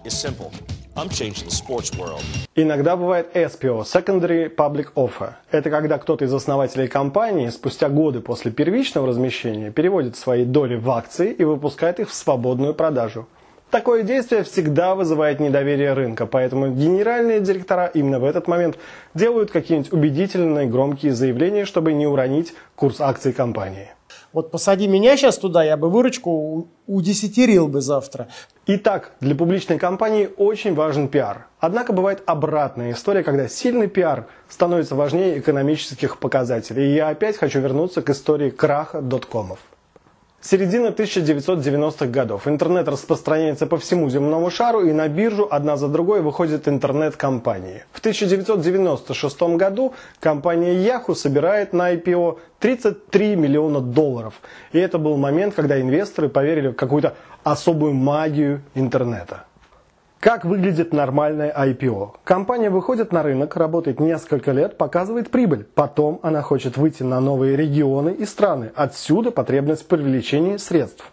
is 0.04 0.12
simple. 0.12 0.52
I'm 1.00 1.08
changing 1.08 1.48
the 1.48 1.64
sports 1.66 1.98
world. 1.98 2.20
Иногда 2.54 2.94
бывает 2.94 3.34
SPO, 3.34 3.84
Secondary 3.84 4.54
Public 4.54 4.92
Offer. 4.94 5.32
Это 5.50 5.70
когда 5.70 5.96
кто-то 5.96 6.26
из 6.26 6.34
основателей 6.34 6.88
компании 6.88 7.48
спустя 7.48 7.88
годы 7.88 8.20
после 8.20 8.50
первичного 8.50 9.08
размещения 9.08 9.70
переводит 9.70 10.16
свои 10.16 10.44
доли 10.44 10.76
в 10.76 10.90
акции 10.90 11.32
и 11.32 11.42
выпускает 11.42 12.00
их 12.00 12.10
в 12.10 12.14
свободную 12.14 12.74
продажу. 12.74 13.26
Такое 13.70 14.02
действие 14.02 14.42
всегда 14.42 14.94
вызывает 14.94 15.40
недоверие 15.40 15.94
рынка, 15.94 16.26
поэтому 16.26 16.70
генеральные 16.70 17.40
директора 17.40 17.86
именно 17.86 18.18
в 18.18 18.24
этот 18.24 18.46
момент 18.46 18.76
делают 19.14 19.50
какие-нибудь 19.50 19.94
убедительные 19.94 20.66
громкие 20.66 21.14
заявления, 21.14 21.64
чтобы 21.64 21.94
не 21.94 22.06
уронить 22.06 22.52
курс 22.76 23.00
акций 23.00 23.32
компании. 23.32 23.88
Вот 24.32 24.50
посади 24.50 24.86
меня 24.86 25.16
сейчас 25.16 25.38
туда, 25.38 25.64
я 25.64 25.76
бы 25.76 25.90
выручку 25.90 26.68
удесятерил 26.86 27.68
бы 27.68 27.80
завтра. 27.80 28.28
Итак, 28.72 29.10
для 29.18 29.34
публичной 29.34 29.80
компании 29.80 30.30
очень 30.36 30.76
важен 30.76 31.08
пиар. 31.08 31.46
Однако 31.58 31.92
бывает 31.92 32.22
обратная 32.26 32.92
история, 32.92 33.24
когда 33.24 33.48
сильный 33.48 33.88
пиар 33.88 34.26
становится 34.48 34.94
важнее 34.94 35.40
экономических 35.40 36.18
показателей. 36.18 36.88
И 36.88 36.94
я 36.94 37.08
опять 37.08 37.36
хочу 37.36 37.58
вернуться 37.58 38.00
к 38.00 38.10
истории 38.10 38.50
краха 38.50 39.00
доткомов. 39.00 39.58
Середина 40.42 40.86
1990-х 40.86 42.06
годов. 42.06 42.48
Интернет 42.48 42.88
распространяется 42.88 43.66
по 43.66 43.76
всему 43.76 44.08
земному 44.08 44.50
шару, 44.50 44.86
и 44.86 44.92
на 44.92 45.06
биржу 45.06 45.46
одна 45.50 45.76
за 45.76 45.88
другой 45.88 46.22
выходят 46.22 46.66
интернет-компании. 46.66 47.84
В 47.92 47.98
1996 47.98 49.42
году 49.58 49.92
компания 50.18 50.72
Yahoo 50.76 51.14
собирает 51.14 51.74
на 51.74 51.92
IPO 51.92 52.38
33 52.58 53.36
миллиона 53.36 53.80
долларов. 53.80 54.32
И 54.72 54.78
это 54.78 54.96
был 54.98 55.18
момент, 55.18 55.54
когда 55.54 55.78
инвесторы 55.78 56.30
поверили 56.30 56.68
в 56.68 56.74
какую-то 56.74 57.16
особую 57.44 57.94
магию 57.94 58.62
интернета. 58.74 59.44
Как 60.20 60.44
выглядит 60.44 60.92
нормальное 60.92 61.50
IPO? 61.50 62.16
Компания 62.24 62.68
выходит 62.68 63.10
на 63.10 63.22
рынок, 63.22 63.56
работает 63.56 64.00
несколько 64.00 64.52
лет, 64.52 64.76
показывает 64.76 65.30
прибыль. 65.30 65.66
Потом 65.74 66.20
она 66.22 66.42
хочет 66.42 66.76
выйти 66.76 67.02
на 67.02 67.20
новые 67.20 67.56
регионы 67.56 68.10
и 68.10 68.26
страны. 68.26 68.70
Отсюда 68.74 69.30
потребность 69.30 69.84
в 69.84 69.86
привлечении 69.86 70.58
средств. 70.58 71.10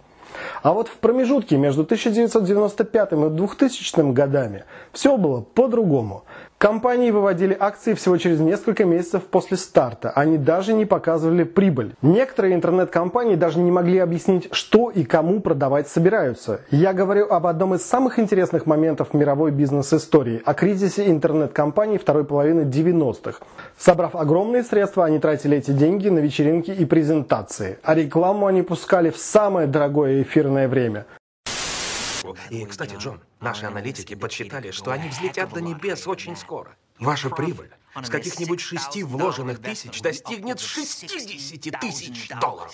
А 0.62 0.74
вот 0.74 0.90
в 0.90 0.98
промежутке 0.98 1.58
между 1.58 1.84
1995 1.84 3.14
и 3.14 3.30
2000 3.30 4.12
годами 4.12 4.66
все 4.92 5.16
было 5.18 5.42
по-другому. 5.42 6.26
Компании 6.58 7.12
выводили 7.12 7.56
акции 7.60 7.94
всего 7.94 8.18
через 8.18 8.40
несколько 8.40 8.84
месяцев 8.84 9.22
после 9.26 9.58
старта. 9.58 10.10
Они 10.10 10.40
даже 10.40 10.74
не 10.74 10.86
показывали 10.86 11.44
прибыль. 11.44 11.94
Некоторые 12.02 12.56
интернет-компании 12.56 13.36
даже 13.36 13.60
не 13.60 13.70
могли 13.70 14.00
объяснить, 14.00 14.48
что 14.52 14.90
и 14.90 15.04
кому 15.04 15.40
продавать 15.40 15.88
собираются. 15.88 16.62
Я 16.72 16.94
говорю 16.94 17.28
об 17.28 17.46
одном 17.46 17.76
из 17.76 17.86
самых 17.86 18.18
интересных 18.18 18.66
моментов 18.66 19.14
мировой 19.14 19.52
бизнес-истории, 19.52 20.42
о 20.44 20.56
кризисе 20.56 21.12
интернет-компаний 21.12 22.00
второй 22.00 22.26
половины 22.26 22.62
90-х. 22.62 23.38
Собрав 23.78 24.16
огромные 24.16 24.64
средства, 24.64 25.06
они 25.06 25.20
тратили 25.20 25.58
эти 25.58 25.70
деньги 25.70 26.10
на 26.10 26.18
вечеринки 26.18 26.72
и 26.72 26.86
презентации. 26.86 27.78
А 27.84 27.94
рекламу 27.94 28.48
они 28.48 28.64
пускали 28.64 29.12
в 29.12 29.18
самое 29.18 29.68
дорогое 29.68 30.24
эфирное 30.24 30.68
время– 30.68 31.06
и, 32.50 32.66
кстати, 32.66 32.96
Джон, 32.96 33.22
наши 33.40 33.66
аналитики 33.66 34.16
подсчитали, 34.16 34.72
что 34.72 34.92
они 34.92 35.10
взлетят 35.10 35.54
до 35.54 35.62
небес 35.62 36.08
очень 36.08 36.36
скоро. 36.36 36.76
Ваша 37.00 37.30
прибыль 37.30 37.72
с 38.04 38.10
каких-нибудь 38.10 38.60
шести 38.60 39.04
вложенных 39.04 39.60
тысяч 39.60 40.02
достигнет 40.02 40.60
60 40.60 41.80
тысяч 41.80 42.30
долларов. 42.42 42.72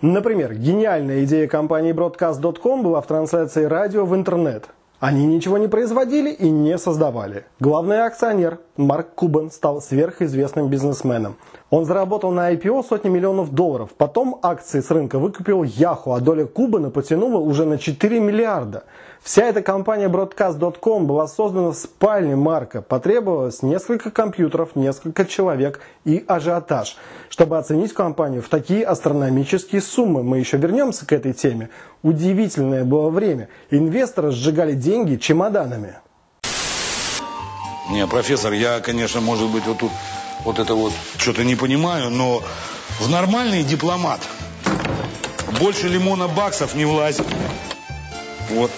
Например, 0.00 0.52
гениальная 0.54 1.24
идея 1.24 1.46
компании 1.46 1.92
Broadcast.com 1.92 2.82
была 2.82 3.00
в 3.00 3.06
трансляции 3.06 3.64
радио 3.64 4.04
в 4.04 4.14
интернет. 4.14 4.68
Они 4.98 5.26
ничего 5.26 5.58
не 5.58 5.68
производили 5.68 6.30
и 6.30 6.48
не 6.48 6.78
создавали. 6.78 7.44
Главный 7.58 8.04
акционер 8.04 8.60
Марк 8.76 9.14
Кубан 9.14 9.50
стал 9.50 9.80
сверхизвестным 9.80 10.68
бизнесменом. 10.68 11.36
Он 11.72 11.86
заработал 11.86 12.32
на 12.32 12.52
IPO 12.52 12.86
сотни 12.86 13.08
миллионов 13.08 13.54
долларов. 13.54 13.88
Потом 13.96 14.38
акции 14.42 14.80
с 14.80 14.90
рынка 14.90 15.18
выкупил 15.18 15.64
Yahoo, 15.64 16.14
а 16.14 16.20
доля 16.20 16.44
Кубана 16.44 16.90
потянула 16.90 17.38
уже 17.38 17.64
на 17.64 17.78
4 17.78 18.20
миллиарда. 18.20 18.84
Вся 19.22 19.46
эта 19.46 19.62
компания 19.62 20.10
Broadcast.com 20.10 21.06
была 21.06 21.26
создана 21.26 21.70
в 21.70 21.74
спальне 21.74 22.36
Марка. 22.36 22.82
Потребовалось 22.82 23.62
несколько 23.62 24.10
компьютеров, 24.10 24.76
несколько 24.76 25.24
человек 25.24 25.80
и 26.04 26.22
ажиотаж, 26.28 26.98
чтобы 27.30 27.56
оценить 27.56 27.94
компанию 27.94 28.42
в 28.42 28.50
такие 28.50 28.84
астрономические 28.84 29.80
суммы. 29.80 30.22
Мы 30.22 30.40
еще 30.40 30.58
вернемся 30.58 31.06
к 31.06 31.12
этой 31.14 31.32
теме. 31.32 31.70
Удивительное 32.02 32.84
было 32.84 33.08
время. 33.08 33.48
Инвесторы 33.70 34.30
сжигали 34.30 34.74
деньги 34.74 35.16
чемоданами. 35.16 35.94
Не, 37.90 38.06
профессор, 38.06 38.52
я, 38.52 38.80
конечно, 38.80 39.22
может 39.22 39.50
быть, 39.50 39.66
вот 39.66 39.78
тут 39.78 39.90
вот 40.44 40.58
это 40.58 40.74
вот 40.74 40.92
что-то 41.16 41.44
не 41.44 41.54
понимаю, 41.54 42.10
но 42.10 42.42
в 43.00 43.08
нормальный 43.08 43.62
дипломат 43.62 44.20
больше 45.60 45.88
лимона 45.88 46.28
баксов 46.28 46.74
не 46.74 46.84
влазит. 46.84 47.26
Вот. 48.50 48.70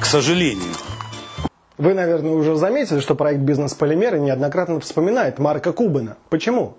К 0.00 0.04
сожалению. 0.04 0.74
Вы, 1.78 1.94
наверное, 1.94 2.32
уже 2.32 2.56
заметили, 2.56 3.00
что 3.00 3.14
проект 3.14 3.40
«Бизнес-полимеры» 3.40 4.20
неоднократно 4.20 4.80
вспоминает 4.80 5.38
Марка 5.38 5.72
Кубана. 5.72 6.18
Почему? 6.28 6.76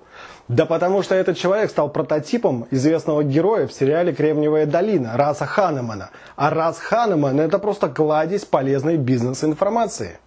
Да 0.48 0.66
потому 0.66 1.02
что 1.02 1.16
этот 1.16 1.38
человек 1.38 1.72
стал 1.72 1.90
прототипом 1.90 2.68
известного 2.72 3.24
героя 3.24 3.68
в 3.68 3.74
сериале 3.74 4.14
«Кремниевая 4.14 4.68
долина» 4.68 5.18
Раса 5.18 5.48
Ханемана. 5.48 6.12
А 6.36 6.50
Рас 6.52 6.78
Ханеман– 6.78 7.40
это 7.42 7.58
просто 7.58 7.90
кладезь 7.90 8.46
полезной 8.46 8.98
бизнес-информации. 8.98 10.20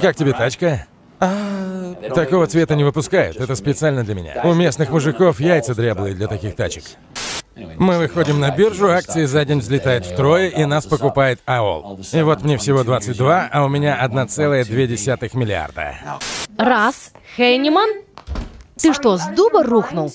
Как 0.00 0.16
тебе 0.16 0.32
тачка? 0.32 0.86
А, 1.20 1.94
такого 2.14 2.46
цвета 2.46 2.74
не 2.74 2.84
выпускают, 2.84 3.36
это 3.36 3.54
специально 3.54 4.04
для 4.04 4.14
меня. 4.14 4.40
У 4.44 4.52
местных 4.52 4.90
мужиков 4.90 5.40
яйца 5.40 5.74
дряблые 5.74 6.14
для 6.14 6.26
таких 6.28 6.56
тачек. 6.56 6.84
Мы 7.56 7.98
выходим 7.98 8.40
на 8.40 8.50
биржу, 8.50 8.90
акции 8.90 9.24
за 9.26 9.44
день 9.44 9.60
взлетают 9.60 10.04
втрое, 10.04 10.48
и 10.48 10.64
нас 10.64 10.86
покупает 10.86 11.40
АОЛ. 11.46 12.00
И 12.12 12.22
вот 12.22 12.42
мне 12.42 12.58
всего 12.58 12.82
22, 12.82 13.48
а 13.52 13.64
у 13.64 13.68
меня 13.68 13.98
1,2 14.04 15.30
миллиарда. 15.36 15.94
Раз, 16.58 17.12
Хейниман? 17.36 17.90
Ты 18.76 18.92
что, 18.92 19.16
с 19.16 19.26
дуба 19.28 19.62
рухнул? 19.62 20.12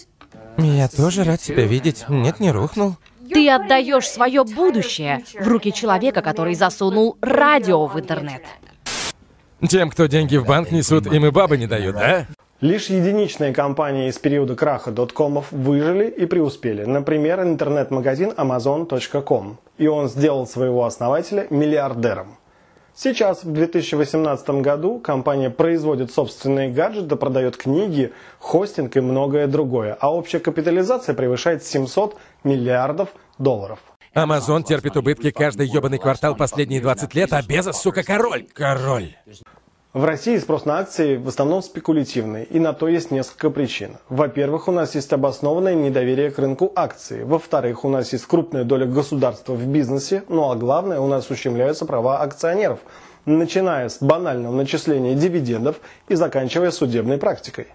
Я 0.58 0.90
тоже 0.90 1.24
рад 1.24 1.40
тебя 1.40 1.64
видеть. 1.64 2.06
Нет, 2.10 2.42
не 2.42 2.52
рухнул. 2.52 2.98
Ты 3.32 3.50
отдаешь 3.50 4.10
свое 4.10 4.44
будущее 4.44 5.24
в 5.40 5.48
руки 5.48 5.72
человека, 5.72 6.22
который 6.22 6.56
засунул 6.56 7.18
радио 7.22 7.86
в 7.86 7.98
интернет. 8.00 8.42
Тем, 9.68 9.90
кто 9.90 10.06
деньги 10.06 10.38
в 10.38 10.46
банк 10.46 10.72
несут, 10.72 11.08
им 11.08 11.26
и 11.26 11.32
бабы 11.32 11.58
не 11.58 11.68
дают, 11.68 11.96
да? 11.96 12.28
Лишь 12.62 12.88
единичные 12.88 13.54
компании 13.54 14.10
из 14.10 14.18
периода 14.18 14.56
краха 14.56 14.92
доткомов 14.92 15.52
выжили 15.52 16.10
и 16.10 16.26
преуспели. 16.26 16.84
Например, 16.84 17.42
интернет-магазин 17.42 18.32
Amazon.com. 18.32 19.58
И 19.78 19.88
он 19.88 20.10
сделал 20.10 20.46
своего 20.46 20.86
основателя 20.86 21.48
миллиардером. 21.50 22.38
Сейчас, 22.94 23.46
в 23.46 23.54
2018 23.54 24.50
году, 24.62 25.00
компания 25.00 25.50
производит 25.50 26.12
собственные 26.12 26.70
гаджеты, 26.70 27.16
продает 27.16 27.56
книги, 27.56 28.12
хостинг 28.40 28.98
и 28.98 29.00
многое 29.00 29.48
другое. 29.48 29.98
А 29.98 30.14
общая 30.14 30.40
капитализация 30.40 31.16
превышает 31.16 31.64
700 31.64 32.18
миллиардов 32.44 33.08
долларов. 33.38 33.80
Амазон 34.14 34.64
терпит 34.64 34.98
убытки 34.98 35.30
каждый 35.30 35.68
ебаный 35.68 36.00
квартал 36.00 36.36
последние 36.36 36.82
20 36.82 37.14
лет, 37.14 37.32
а 37.32 37.44
Безос, 37.44 37.80
сука, 37.80 38.02
король. 38.04 38.48
Король. 38.54 39.16
В 39.94 40.04
России 40.04 40.38
спрос 40.38 40.66
на 40.66 40.80
акции 40.80 41.18
в 41.18 41.28
основном 41.28 41.62
спекулятивный, 41.62 42.44
и 42.44 42.60
на 42.60 42.74
то 42.74 42.88
есть 42.88 43.12
несколько 43.12 43.50
причин. 43.50 43.98
Во-первых, 44.08 44.68
у 44.68 44.72
нас 44.72 44.96
есть 44.96 45.12
обоснованное 45.14 45.76
недоверие 45.76 46.32
к 46.32 46.40
рынку 46.40 46.72
акций. 46.76 47.24
Во-вторых, 47.24 47.86
у 47.86 47.90
нас 47.90 48.14
есть 48.14 48.26
крупная 48.26 48.64
доля 48.64 48.86
государства 48.86 49.54
в 49.54 49.66
бизнесе. 49.68 50.24
Ну 50.28 50.52
а 50.52 50.56
главное, 50.56 51.00
у 51.00 51.08
нас 51.08 51.30
ущемляются 51.30 51.86
права 51.86 52.22
акционеров, 52.22 52.80
начиная 53.26 53.90
с 53.90 54.00
банального 54.00 54.56
начисления 54.56 55.14
дивидендов 55.14 55.78
и 56.08 56.16
заканчивая 56.16 56.72
судебной 56.72 57.18
практикой. 57.18 57.68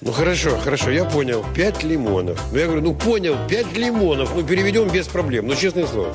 Ну 0.00 0.12
хорошо, 0.12 0.56
хорошо, 0.62 0.90
я 0.90 1.04
понял. 1.04 1.44
Пять 1.56 1.82
лимонов. 1.82 2.40
Ну 2.52 2.58
я 2.58 2.66
говорю, 2.66 2.82
ну 2.82 2.94
понял, 2.94 3.34
пять 3.48 3.76
лимонов. 3.76 4.32
Ну 4.36 4.44
переведем 4.44 4.88
без 4.88 5.08
проблем. 5.08 5.48
Ну 5.48 5.56
честное 5.56 5.86
слово. 5.86 6.14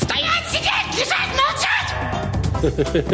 Стоять, 0.00 0.46
сидеть, 0.48 0.94
лежать, 0.96 1.28
молчать! 1.34 3.10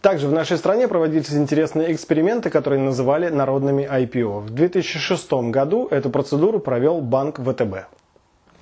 Также 0.00 0.28
в 0.28 0.32
нашей 0.32 0.56
стране 0.56 0.86
проводились 0.86 1.32
интересные 1.32 1.92
эксперименты, 1.92 2.48
которые 2.48 2.80
называли 2.80 3.28
народными 3.28 3.82
IPO. 3.82 4.42
В 4.42 4.50
2006 4.50 5.32
году 5.50 5.88
эту 5.90 6.10
процедуру 6.10 6.60
провел 6.60 7.00
банк 7.00 7.40
ВТБ. 7.40 7.88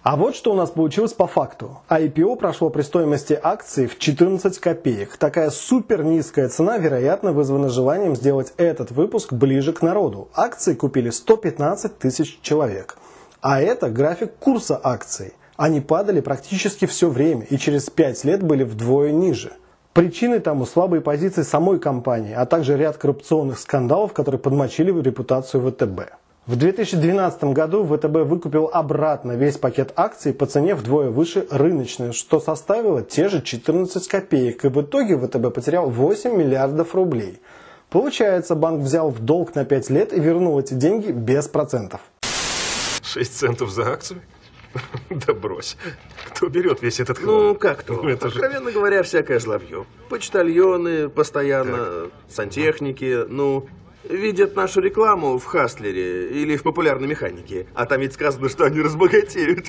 А 0.08 0.14
вот 0.14 0.36
что 0.36 0.52
у 0.52 0.54
нас 0.54 0.70
получилось 0.70 1.14
по 1.14 1.26
факту. 1.26 1.80
IPO 1.88 2.36
прошло 2.36 2.70
при 2.70 2.82
стоимости 2.82 3.36
акций 3.42 3.88
в 3.88 3.98
14 3.98 4.60
копеек. 4.60 5.16
Такая 5.16 5.50
супер 5.50 6.04
низкая 6.04 6.48
цена, 6.48 6.78
вероятно, 6.78 7.32
вызвана 7.32 7.70
желанием 7.70 8.14
сделать 8.14 8.52
этот 8.56 8.92
выпуск 8.92 9.32
ближе 9.32 9.72
к 9.72 9.82
народу. 9.82 10.28
Акции 10.32 10.74
купили 10.74 11.10
115 11.10 11.98
тысяч 11.98 12.38
человек. 12.40 12.98
А 13.40 13.60
это 13.60 13.90
график 13.90 14.36
курса 14.36 14.80
акций. 14.80 15.32
Они 15.56 15.80
падали 15.80 16.20
практически 16.20 16.86
все 16.86 17.10
время 17.10 17.44
и 17.50 17.58
через 17.58 17.90
5 17.90 18.22
лет 18.26 18.44
были 18.44 18.62
вдвое 18.62 19.10
ниже. 19.10 19.54
Причиной 19.92 20.38
тому 20.38 20.66
слабые 20.66 21.00
позиции 21.00 21.42
самой 21.42 21.80
компании, 21.80 22.32
а 22.32 22.46
также 22.46 22.76
ряд 22.76 22.96
коррупционных 22.96 23.58
скандалов, 23.58 24.12
которые 24.12 24.38
подмочили 24.38 24.92
репутацию 25.02 25.68
ВТБ. 25.68 26.12
В 26.46 26.54
2012 26.54 27.42
году 27.52 27.84
ВТБ 27.84 28.18
выкупил 28.28 28.70
обратно 28.72 29.32
весь 29.32 29.56
пакет 29.56 29.92
акций 29.96 30.32
по 30.32 30.46
цене 30.46 30.76
вдвое 30.76 31.10
выше 31.10 31.44
рыночной, 31.50 32.12
что 32.12 32.38
составило 32.38 33.02
те 33.02 33.28
же 33.28 33.42
14 33.42 34.06
копеек, 34.06 34.64
и 34.64 34.68
в 34.68 34.80
итоге 34.80 35.18
ВТБ 35.18 35.52
потерял 35.52 35.90
8 35.90 36.36
миллиардов 36.36 36.94
рублей. 36.94 37.40
Получается, 37.90 38.54
банк 38.54 38.82
взял 38.82 39.10
в 39.10 39.18
долг 39.20 39.56
на 39.56 39.64
5 39.64 39.90
лет 39.90 40.12
и 40.12 40.20
вернул 40.20 40.58
эти 40.60 40.74
деньги 40.74 41.10
без 41.10 41.48
процентов. 41.48 42.00
6 43.02 43.36
центов 43.36 43.70
за 43.70 43.90
акцию? 43.92 44.20
Да 45.10 45.32
брось. 45.34 45.76
Кто 46.30 46.48
берет 46.48 46.80
весь 46.82 47.00
этот 47.00 47.18
хлам? 47.18 47.36
Ну, 47.48 47.54
как 47.54 47.82
то? 47.82 47.94
Ну, 47.94 48.08
это 48.08 48.28
же- 48.28 48.38
Откровенно 48.38 48.70
говоря, 48.70 49.02
всякое 49.02 49.40
злобье. 49.40 49.84
Почтальоны 50.10 51.08
постоянно, 51.08 52.08
сантехники, 52.28 53.24
ну, 53.28 53.66
видят 54.08 54.56
нашу 54.56 54.80
рекламу 54.80 55.38
в 55.38 55.44
Хастлере 55.44 56.28
или 56.28 56.56
в 56.56 56.62
популярной 56.62 57.08
механике. 57.08 57.66
А 57.74 57.86
там 57.86 58.00
ведь 58.00 58.14
сказано, 58.14 58.48
что 58.48 58.64
они 58.64 58.80
разбогатеют. 58.80 59.66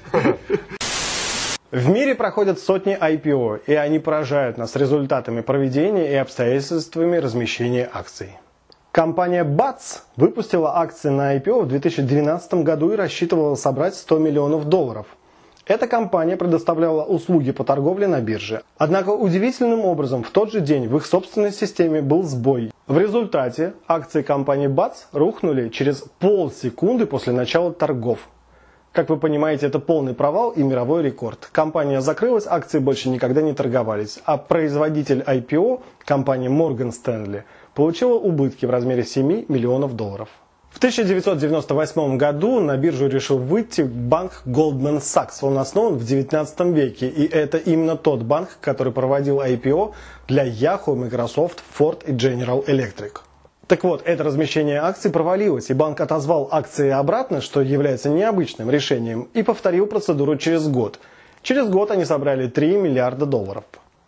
В 1.69 1.89
мире 1.89 2.15
проходят 2.15 2.59
сотни 2.59 2.97
IPO, 2.97 3.61
и 3.67 3.73
они 3.73 3.99
поражают 3.99 4.57
нас 4.57 4.75
результатами 4.75 5.41
проведения 5.41 6.11
и 6.11 6.15
обстоятельствами 6.15 7.17
размещения 7.17 7.89
акций. 7.91 8.37
Компания 8.93 9.43
BATS 9.43 9.99
выпустила 10.15 10.77
акции 10.77 11.09
на 11.09 11.35
IPO 11.37 11.63
в 11.63 11.67
2012 11.67 12.53
году 12.63 12.93
и 12.93 12.95
рассчитывала 12.95 13.55
собрать 13.55 13.95
100 13.95 14.17
миллионов 14.17 14.65
долларов. 14.65 15.07
Эта 15.67 15.85
компания 15.85 16.37
предоставляла 16.37 17.03
услуги 17.03 17.51
по 17.51 17.65
торговле 17.65 18.07
на 18.07 18.21
бирже. 18.21 18.61
Однако 18.77 19.09
удивительным 19.09 19.81
образом 19.81 20.23
в 20.23 20.29
тот 20.29 20.49
же 20.49 20.61
день 20.61 20.87
в 20.87 20.95
их 20.95 21.05
собственной 21.05 21.51
системе 21.51 22.01
был 22.01 22.23
сбой. 22.23 22.71
В 22.87 22.97
результате 22.97 23.73
акции 23.85 24.21
компании 24.21 24.69
BATS 24.69 25.07
рухнули 25.11 25.67
через 25.67 26.05
полсекунды 26.19 27.05
после 27.05 27.33
начала 27.33 27.73
торгов. 27.73 28.29
Как 28.93 29.09
вы 29.09 29.17
понимаете, 29.17 29.65
это 29.65 29.79
полный 29.79 30.13
провал 30.13 30.51
и 30.51 30.63
мировой 30.63 31.03
рекорд. 31.03 31.49
Компания 31.51 31.99
закрылась, 31.99 32.47
акции 32.47 32.79
больше 32.79 33.09
никогда 33.09 33.41
не 33.41 33.51
торговались, 33.51 34.19
а 34.23 34.37
производитель 34.37 35.19
IPO, 35.19 35.81
компания 35.99 36.47
Morgan 36.47 36.93
Stanley, 36.93 37.43
получила 37.75 38.13
убытки 38.13 38.65
в 38.65 38.69
размере 38.69 39.03
7 39.03 39.45
миллионов 39.49 39.97
долларов. 39.97 40.29
В 40.77 40.79
1998 40.79 42.17
году 42.17 42.59
на 42.59 42.77
биржу 42.77 43.07
решил 43.07 43.39
выйти 43.39 43.81
банк 43.81 44.43
Goldman 44.45 44.99
Sachs. 44.99 45.39
Он 45.41 45.57
основан 45.57 45.95
в 45.95 46.05
19 46.05 46.59
веке, 46.65 47.07
и 47.07 47.25
это 47.25 47.57
именно 47.57 47.95
тот 47.95 48.21
банк, 48.21 48.59
который 48.61 48.93
проводил 48.93 49.41
IPO 49.41 49.93
для 50.27 50.45
Yahoo, 50.45 50.95
Microsoft, 50.95 51.63
Ford 51.75 52.03
и 52.05 52.11
General 52.11 52.63
Electric. 52.63 53.21
Так 53.65 53.83
вот, 53.83 54.03
это 54.05 54.23
размещение 54.23 54.79
акций 54.79 55.09
провалилось, 55.09 55.71
и 55.71 55.73
банк 55.73 55.99
отозвал 55.99 56.47
акции 56.51 56.91
обратно, 56.91 57.41
что 57.41 57.61
является 57.61 58.09
необычным 58.09 58.69
решением, 58.69 59.29
и 59.33 59.41
повторил 59.41 59.87
процедуру 59.87 60.35
через 60.37 60.67
год. 60.67 60.99
Через 61.41 61.69
год 61.69 61.89
они 61.89 62.05
собрали 62.05 62.47
3 62.49 62.77
миллиарда 62.77 63.25
долларов. 63.25 63.63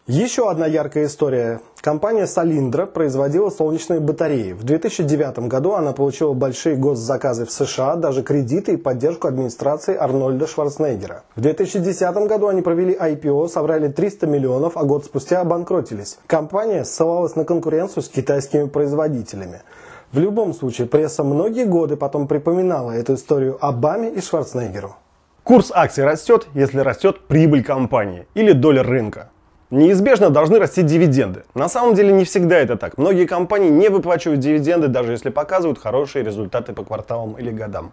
Еще 0.09 0.49
одна 0.49 0.65
яркая 0.65 1.05
история. 1.05 1.61
Компания 1.81 2.23
Solyndra 2.23 2.87
производила 2.87 3.51
солнечные 3.51 3.99
батареи. 3.99 4.53
В 4.53 4.63
2009 4.63 5.47
году 5.47 5.73
она 5.73 5.93
получила 5.93 6.33
большие 6.33 6.75
госзаказы 6.75 7.45
в 7.45 7.51
США, 7.51 7.95
даже 7.95 8.23
кредиты 8.23 8.73
и 8.73 8.77
поддержку 8.77 9.27
администрации 9.27 9.95
Арнольда 9.95 10.47
Шварценеггера. 10.47 11.25
В 11.35 11.41
2010 11.41 12.27
году 12.27 12.47
они 12.47 12.63
провели 12.63 12.95
IPO, 12.95 13.49
собрали 13.49 13.87
300 13.89 14.25
миллионов, 14.25 14.77
а 14.77 14.83
год 14.83 15.05
спустя 15.05 15.41
обанкротились. 15.41 16.17
Компания 16.25 16.85
ссылалась 16.85 17.35
на 17.35 17.45
конкуренцию 17.45 18.01
с 18.01 18.09
китайскими 18.09 18.65
производителями. 18.65 19.61
В 20.11 20.17
любом 20.17 20.55
случае, 20.55 20.87
пресса 20.87 21.23
многие 21.23 21.65
годы 21.65 21.97
потом 21.97 22.27
припоминала 22.27 22.93
эту 22.93 23.13
историю 23.13 23.63
Обаме 23.63 24.09
и 24.09 24.21
Шварценеггеру. 24.21 24.95
Курс 25.43 25.71
акций 25.71 26.03
растет, 26.03 26.47
если 26.55 26.79
растет 26.79 27.27
прибыль 27.27 27.63
компании 27.63 28.25
или 28.33 28.53
доля 28.53 28.81
рынка. 28.81 29.29
Неизбежно 29.71 30.31
должны 30.31 30.57
расти 30.57 30.81
дивиденды. 30.81 31.43
На 31.53 31.69
самом 31.69 31.93
деле 31.93 32.11
не 32.11 32.25
всегда 32.25 32.57
это 32.57 32.75
так. 32.75 32.97
Многие 32.97 33.27
компании 33.27 33.69
не 33.69 33.89
выплачивают 33.89 34.39
дивиденды, 34.39 34.87
даже 34.87 35.11
если 35.11 35.29
показывают 35.29 35.77
хорошие 35.77 36.25
результаты 36.25 36.73
по 36.73 36.83
кварталам 36.83 37.33
или 37.33 37.51
годам. 37.51 37.91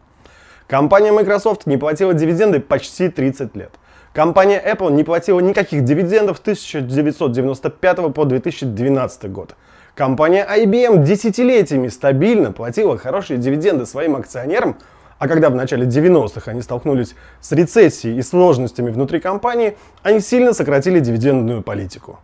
Компания 0.67 1.13
Microsoft 1.13 1.67
не 1.67 1.77
платила 1.77 2.15
дивиденды 2.15 2.61
почти 2.61 3.11
30 3.11 3.55
лет. 3.57 3.73
Компания 4.15 4.59
Apple 4.59 4.91
не 4.93 5.05
платила 5.05 5.41
никаких 5.41 5.85
дивидендов 5.85 6.39
с 6.39 6.41
1995 6.41 8.15
по 8.15 8.25
2012 8.25 9.31
год. 9.31 9.55
Компания 9.95 10.47
IBM 10.49 11.05
десятилетиями 11.05 11.89
стабильно 11.89 12.53
платила 12.53 12.97
хорошие 12.97 13.37
дивиденды 13.39 13.85
своим 13.85 14.17
акционерам, 14.17 14.79
а 15.19 15.29
когда 15.29 15.51
в 15.51 15.55
начале 15.55 15.87
90-х 15.87 16.51
они 16.51 16.63
столкнулись 16.63 17.15
с 17.41 17.53
рецессией 17.53 18.19
и 18.19 18.23
сложностями 18.23 18.91
внутри 18.91 19.21
компании, 19.21 19.77
они 20.03 20.21
сильно 20.21 20.53
сократили 20.53 21.01
дивидендную 21.01 21.63
политику. 21.63 22.19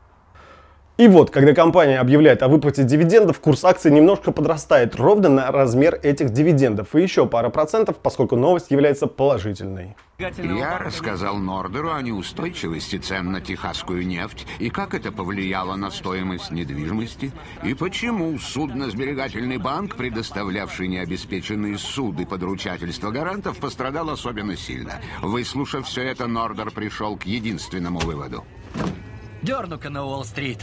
И 0.99 1.09
вот, 1.09 1.31
когда 1.31 1.55
компания 1.55 1.99
объявляет 1.99 2.43
о 2.43 2.49
выплате 2.49 2.85
дивидендов, 2.85 3.41
курс 3.41 3.65
акций 3.65 3.91
немножко 3.91 4.31
подрастает 4.31 4.95
ровно 4.97 5.31
на 5.31 5.51
размер 5.51 5.99
этих 6.03 6.31
дивидендов. 6.31 6.95
И 6.95 7.01
еще 7.01 7.27
пара 7.27 7.49
процентов, 7.49 7.97
поскольку 7.97 8.37
новость 8.37 8.71
является 8.71 9.07
положительной. 9.07 9.97
Я 10.19 10.79
рассказал 10.79 11.39
Нордеру 11.39 11.93
о 11.93 12.03
неустойчивости 12.03 12.99
цен 12.99 13.33
на 13.33 13.41
техасскую 13.41 14.07
нефть 14.07 14.47
и 14.61 14.69
как 14.69 14.95
это 14.95 15.11
повлияло 15.11 15.75
на 15.75 15.91
стоимость 15.91 16.51
недвижимости, 16.51 17.33
и 17.65 17.75
почему 17.75 18.39
судно-сберегательный 18.39 19.57
банк, 19.57 19.97
предоставлявший 19.97 20.87
необеспеченные 20.89 21.79
суды 21.79 22.27
под 22.27 22.43
ручательство 22.43 23.11
гарантов, 23.11 23.57
пострадал 23.57 24.11
особенно 24.11 24.57
сильно. 24.57 25.01
Выслушав 25.23 25.87
все 25.87 26.03
это, 26.03 26.29
Нордер 26.29 26.71
пришел 26.71 27.17
к 27.17 27.25
единственному 27.25 27.99
выводу. 27.99 28.45
Дерну-ка 29.43 29.91
на 29.91 30.05
Уолл-стрит. 30.05 30.61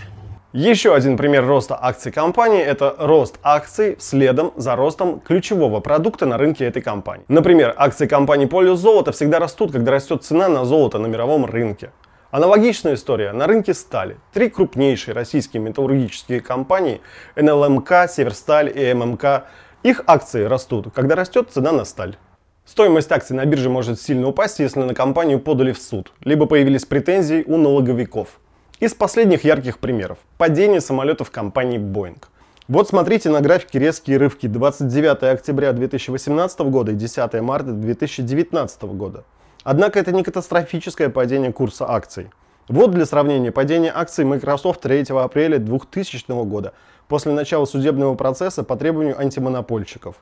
Еще 0.52 0.96
один 0.96 1.16
пример 1.16 1.46
роста 1.46 1.78
акций 1.80 2.12
компании– 2.12 2.60
это 2.66 2.96
рост 2.98 3.38
акций 3.44 3.98
следом 4.00 4.52
за 4.56 4.76
ростом 4.76 5.20
ключевого 5.20 5.80
продукта 5.80 6.26
на 6.26 6.40
рынке 6.40 6.66
этой 6.66 6.82
компании. 6.82 7.24
Например, 7.28 7.76
акции 7.78 8.08
компании 8.08 8.48
Полюс 8.48 8.80
Золото 8.80 9.12
всегда 9.12 9.38
растут, 9.38 9.72
когда 9.72 9.92
растет 9.92 10.24
цена 10.24 10.48
на 10.50 10.66
золото 10.66 10.98
на 10.98 11.06
мировом 11.06 11.46
рынке. 11.46 11.92
Аналогичная 12.32 12.96
история 12.96 13.32
на 13.32 13.46
рынке 13.46 13.76
стали. 13.76 14.18
Три 14.34 14.50
крупнейшие 14.50 15.14
российские 15.14 15.62
металлургические 15.62 16.42
компании– 16.42 17.02
НЛМК, 17.36 18.10
Северсталь 18.10 18.76
и 18.76 18.92
ММК– 18.92 19.44
их 19.84 20.02
акции 20.08 20.46
растут, 20.46 20.88
когда 20.96 21.14
растет 21.14 21.50
цена 21.52 21.72
на 21.72 21.86
сталь. 21.86 22.18
Стоимость 22.66 23.12
акций 23.12 23.36
на 23.36 23.46
бирже 23.46 23.70
может 23.70 24.02
сильно 24.02 24.28
упасть, 24.28 24.58
если 24.58 24.80
на 24.80 24.96
компанию 24.96 25.40
подали 25.40 25.74
в 25.74 25.78
суд, 25.78 26.12
либо 26.22 26.48
появились 26.48 26.86
претензии 26.86 27.44
у 27.46 27.58
налоговиков. 27.58 28.40
Из 28.80 28.94
последних 28.94 29.44
ярких 29.44 29.80
примеров. 29.80 30.20
Падение 30.38 30.80
самолетов 30.80 31.32
компании 31.32 31.78
Boeing. 31.78 32.24
Вот 32.70 32.88
смотрите 32.88 33.30
на 33.30 33.42
графике 33.42 33.78
резкие 33.78 34.16
рывки 34.16 34.48
29 34.48 35.22
октября 35.24 35.74
2018 35.74 36.60
года 36.62 36.94
и 36.94 36.96
10 36.96 37.42
марта 37.42 37.74
2019 37.74 38.84
года. 38.84 39.26
Однако 39.66 40.00
это 40.00 40.14
не 40.14 40.24
катастрофическое 40.24 41.10
падение 41.10 41.52
курса 41.52 41.92
акций. 41.92 42.30
Вот 42.70 42.92
для 42.92 43.06
сравнения 43.06 43.52
падение 43.52 43.92
акций 43.94 44.24
Microsoft 44.24 44.80
3 44.80 45.08
апреля 45.10 45.58
2000 45.58 46.46
года 46.46 46.72
после 47.10 47.34
начала 47.34 47.66
судебного 47.66 48.16
процесса 48.16 48.64
по 48.64 48.78
требованию 48.78 49.20
антимонопольщиков. 49.20 50.16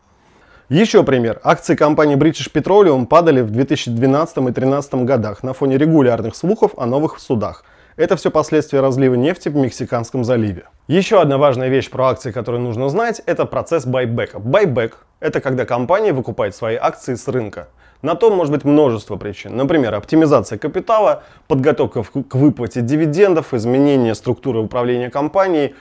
Еще 0.67 1.03
пример. 1.03 1.39
Акции 1.43 1.75
компании 1.75 2.17
British 2.17 2.51
Petroleum 2.51 3.05
падали 3.05 3.41
в 3.41 3.51
2012 3.51 4.37
и 4.37 4.41
2013 4.41 4.93
годах 5.05 5.43
на 5.43 5.53
фоне 5.53 5.77
регулярных 5.77 6.35
слухов 6.35 6.71
о 6.75 6.87
новых 6.87 7.19
судах. 7.19 7.63
Это 7.97 8.15
все 8.15 8.29
последствия 8.29 8.79
разлива 8.81 9.15
нефти 9.15 9.49
в 9.49 9.55
Мексиканском 9.55 10.23
заливе. 10.23 10.65
Еще 10.87 11.19
одна 11.19 11.39
важная 11.39 11.69
вещь 11.69 11.89
про 11.89 12.09
акции, 12.09 12.31
которую 12.31 12.61
нужно 12.61 12.89
знать, 12.89 13.23
это 13.25 13.45
процесс 13.45 13.87
байбека. 13.87 14.37
Байбек– 14.37 15.07
это 15.19 15.41
когда 15.41 15.65
компания 15.65 16.13
выкупает 16.13 16.55
свои 16.55 16.75
акции 16.75 17.15
с 17.15 17.27
рынка. 17.27 17.69
На 18.03 18.13
то 18.13 18.29
может 18.29 18.53
быть 18.53 18.63
множество 18.63 19.15
причин. 19.15 19.57
Например, 19.57 19.95
оптимизация 19.95 20.59
капитала, 20.59 21.23
подготовка 21.47 22.03
к 22.03 22.35
выплате 22.35 22.81
дивидендов, 22.81 23.55
изменение 23.55 24.13
структуры 24.13 24.59
управления 24.59 25.09
компанией, 25.09 25.73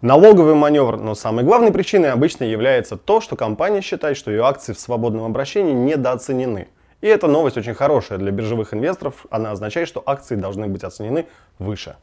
налоговый 0.00 0.54
маневр. 0.54 0.96
Но 0.96 1.16
самой 1.16 1.44
главной 1.44 1.72
причиной 1.72 2.12
обычно 2.12 2.44
является 2.44 2.96
то, 2.96 3.20
что 3.20 3.34
компания 3.34 3.80
считает, 3.80 4.16
что 4.16 4.30
ее 4.30 4.44
акции 4.44 4.74
в 4.74 4.78
свободном 4.78 5.24
обращении 5.24 5.72
недооценены. 5.72 6.68
И 7.04 7.06
эта 7.06 7.26
новость 7.26 7.58
очень 7.58 7.74
хорошая 7.74 8.16
для 8.16 8.30
биржевых 8.30 8.72
инвесторов. 8.72 9.26
Она 9.28 9.50
означает, 9.50 9.88
что 9.88 10.02
акции 10.06 10.36
должны 10.36 10.68
быть 10.68 10.84
оценены 10.84 11.26
выше. 11.58 11.96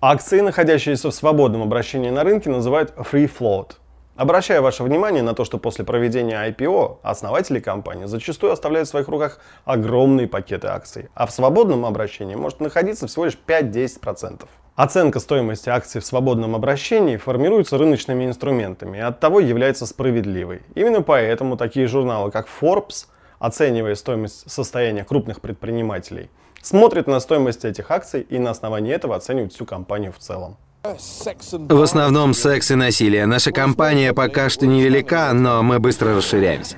Акции, 0.00 0.38
находящиеся 0.40 1.10
в 1.10 1.14
свободном 1.14 1.62
обращении 1.62 2.10
на 2.10 2.22
рынке, 2.22 2.48
называют 2.48 2.94
free 2.96 3.28
float. 3.28 3.72
Обращаю 4.14 4.62
ваше 4.62 4.84
внимание 4.84 5.24
на 5.24 5.34
то, 5.34 5.44
что 5.44 5.58
после 5.58 5.84
проведения 5.84 6.48
IPO 6.48 6.98
основатели 7.02 7.58
компании 7.58 8.04
зачастую 8.04 8.52
оставляют 8.52 8.86
в 8.86 8.92
своих 8.92 9.08
руках 9.08 9.40
огромные 9.64 10.28
пакеты 10.28 10.68
акций, 10.68 11.08
а 11.14 11.26
в 11.26 11.32
свободном 11.32 11.84
обращении 11.84 12.36
может 12.36 12.60
находиться 12.60 13.08
всего 13.08 13.24
лишь 13.24 13.38
5-10%. 13.48 14.46
Оценка 14.76 15.18
стоимости 15.18 15.70
акций 15.70 16.00
в 16.00 16.06
свободном 16.06 16.54
обращении 16.54 17.16
формируется 17.16 17.78
рыночными 17.78 18.26
инструментами 18.26 18.98
и 18.98 19.00
оттого 19.00 19.40
является 19.40 19.86
справедливой. 19.86 20.62
Именно 20.76 21.02
поэтому 21.02 21.56
такие 21.56 21.88
журналы, 21.88 22.30
как 22.30 22.46
Forbes, 22.46 23.06
оценивая 23.40 23.96
стоимость 23.96 24.48
состояния 24.48 25.02
крупных 25.02 25.40
предпринимателей, 25.40 26.30
смотрят 26.62 27.08
на 27.08 27.18
стоимость 27.18 27.64
этих 27.64 27.90
акций 27.90 28.20
и 28.20 28.38
на 28.38 28.50
основании 28.50 28.94
этого 28.94 29.16
оценивают 29.16 29.52
всю 29.52 29.66
компанию 29.66 30.12
в 30.12 30.18
целом. 30.18 30.56
В 30.82 31.82
основном 31.82 32.32
секс 32.34 32.70
и 32.70 32.74
насилие. 32.74 33.26
Наша 33.26 33.50
компания 33.50 34.12
пока 34.14 34.48
что 34.48 34.66
невелика, 34.66 35.32
но 35.32 35.62
мы 35.62 35.78
быстро 35.78 36.14
расширяемся. 36.14 36.76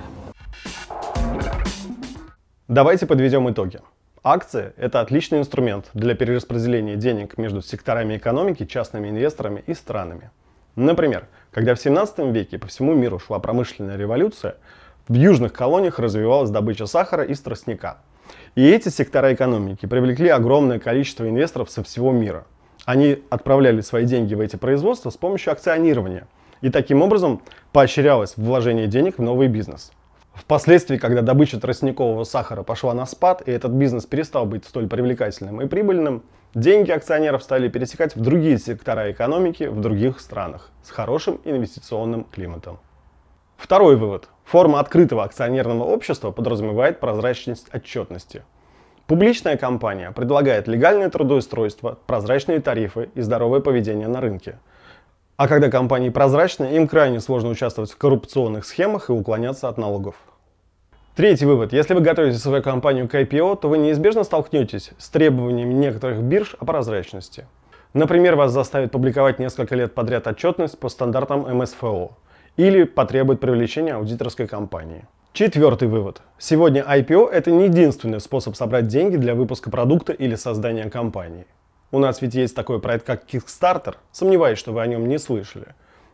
Давайте 2.68 3.06
подведем 3.06 3.50
итоги. 3.50 3.80
Акции– 4.24 4.72
это 4.76 5.00
отличный 5.00 5.40
инструмент 5.40 5.90
для 5.94 6.14
перераспределения 6.14 6.94
денег 6.94 7.38
между 7.38 7.60
секторами 7.60 8.16
экономики, 8.16 8.64
частными 8.64 9.08
инвесторами 9.08 9.64
и 9.66 9.74
странами. 9.74 10.30
Например, 10.76 11.26
когда 11.50 11.74
в 11.74 11.80
17 11.80 12.18
веке 12.32 12.58
по 12.58 12.68
всему 12.68 12.94
миру 12.94 13.18
шла 13.18 13.40
промышленная 13.40 13.96
революция, 13.96 14.56
в 15.09 15.14
южных 15.14 15.53
колониях 15.53 15.98
развивалась 15.98 16.50
добыча 16.50 16.86
сахара 16.86 17.24
и 17.24 17.34
тростника. 17.34 17.98
И 18.55 18.68
эти 18.68 18.88
сектора 18.88 19.34
экономики 19.34 19.86
привлекли 19.86 20.28
огромное 20.28 20.78
количество 20.78 21.28
инвесторов 21.28 21.70
со 21.70 21.82
всего 21.82 22.12
мира– 22.12 22.46
они 22.84 23.22
отправляли 23.30 23.80
свои 23.80 24.05
деньги 24.05 24.34
в 24.34 24.40
эти 24.40 24.57
производства 24.57 25.11
с 25.11 25.16
помощью 25.16 25.53
акционирования. 25.53 26.26
И 26.61 26.70
таким 26.70 27.03
образом 27.03 27.42
поощрялось 27.72 28.36
вложение 28.36 28.86
денег 28.86 29.18
в 29.18 29.22
новый 29.22 29.48
бизнес. 29.48 29.92
Впоследствии, 30.34 30.96
когда 30.96 31.20
добыча 31.20 31.61
тростникового 31.61 32.24
сахара 32.24 32.62
пошла 32.62 32.94
на 32.94 33.05
спад, 33.07 33.42
и 33.46 33.50
этот 33.50 33.72
бизнес 33.72 34.07
перестал 34.07 34.46
быть 34.46 34.64
столь 34.64 34.88
привлекательным 34.88 35.61
и 35.61 35.66
прибыльным, 35.66 36.22
деньги 36.55 36.90
акционеров 36.90 37.42
стали 37.42 37.68
пересекать 37.68 38.16
в 38.16 38.20
другие 38.20 38.59
сектора 38.59 39.11
экономики 39.12 39.64
в 39.64 39.80
других 39.80 40.20
странах 40.20 40.70
с 40.82 40.90
хорошим 40.90 41.40
инвестиционным 41.44 42.24
климатом. 42.24 42.78
Второй 43.57 43.96
вывод. 43.96 44.28
Форма 44.45 44.80
открытого 44.80 45.24
акционерного 45.24 45.84
общества 45.84 46.30
подразумевает 46.30 47.01
прозрачность 47.01 47.68
отчетности– 47.74 48.43
Публичная 49.12 49.59
компания 49.59 50.11
предлагает 50.12 50.68
легальное 50.68 51.11
трудоустройство, 51.11 51.99
прозрачные 52.07 52.61
тарифы 52.61 53.11
и 53.14 53.20
здоровое 53.20 53.61
поведение 53.61 54.09
на 54.09 54.22
рынке. 54.22 54.59
А 55.36 55.49
когда 55.49 55.70
компании 55.70 56.09
прозрачны, 56.09 56.76
им 56.76 56.86
крайне 56.86 57.20
сложно 57.20 57.51
участвовать 57.51 57.90
в 57.90 57.99
коррупционных 57.99 58.64
схемах 58.64 59.11
и 59.11 59.12
уклоняться 59.12 59.68
от 59.68 59.76
налогов. 59.76 60.14
Третий 61.16 61.45
вывод. 61.45 61.72
Если 61.72 61.93
вы 61.93 62.01
готовите 62.01 62.38
свою 62.38 62.62
компанию 62.62 63.07
к 63.09 63.14
IPO, 63.14 63.61
то 63.61 63.68
вы 63.68 63.76
неизбежно 63.76 64.24
столкнетесь 64.24 64.93
с 64.97 65.11
требованиями 65.11 65.74
некоторых 65.74 66.22
бирж 66.22 66.57
о 66.59 66.64
прозрачности. 66.64 67.47
Например, 67.93 68.36
вас 68.36 68.53
заставят 68.53 68.93
публиковать 68.93 69.38
несколько 69.38 69.74
лет 69.74 69.95
подряд 69.95 70.26
отчетность 70.26 70.78
по 70.78 70.88
стандартам 70.88 71.40
МСФО 71.55 72.12
или 72.57 72.84
потребует 72.84 73.40
привлечения 73.40 73.94
аудиторской 73.94 74.46
компании. 74.46 75.05
Четвертый 75.32 75.88
вывод. 75.88 76.20
Сегодня 76.38 76.82
IPO– 76.82 77.30
это 77.32 77.50
не 77.50 77.64
единственный 77.64 78.20
способ 78.20 78.55
собрать 78.55 78.86
деньги 78.86 79.16
для 79.16 79.34
выпуска 79.34 79.70
продукта 79.70 80.12
или 80.12 80.34
создания 80.34 80.90
компании. 80.90 81.46
У 81.90 81.98
нас 81.98 82.20
ведь 82.20 82.34
есть 82.34 82.55
такой 82.55 82.80
проект, 82.80 83.07
как 83.07 83.24
Kickstarter. 83.24 83.94
Сомневаюсь, 84.11 84.59
что 84.59 84.72
вы 84.72 84.82
о 84.82 84.86
нем 84.86 85.09
не 85.09 85.18
слышали. 85.18 85.68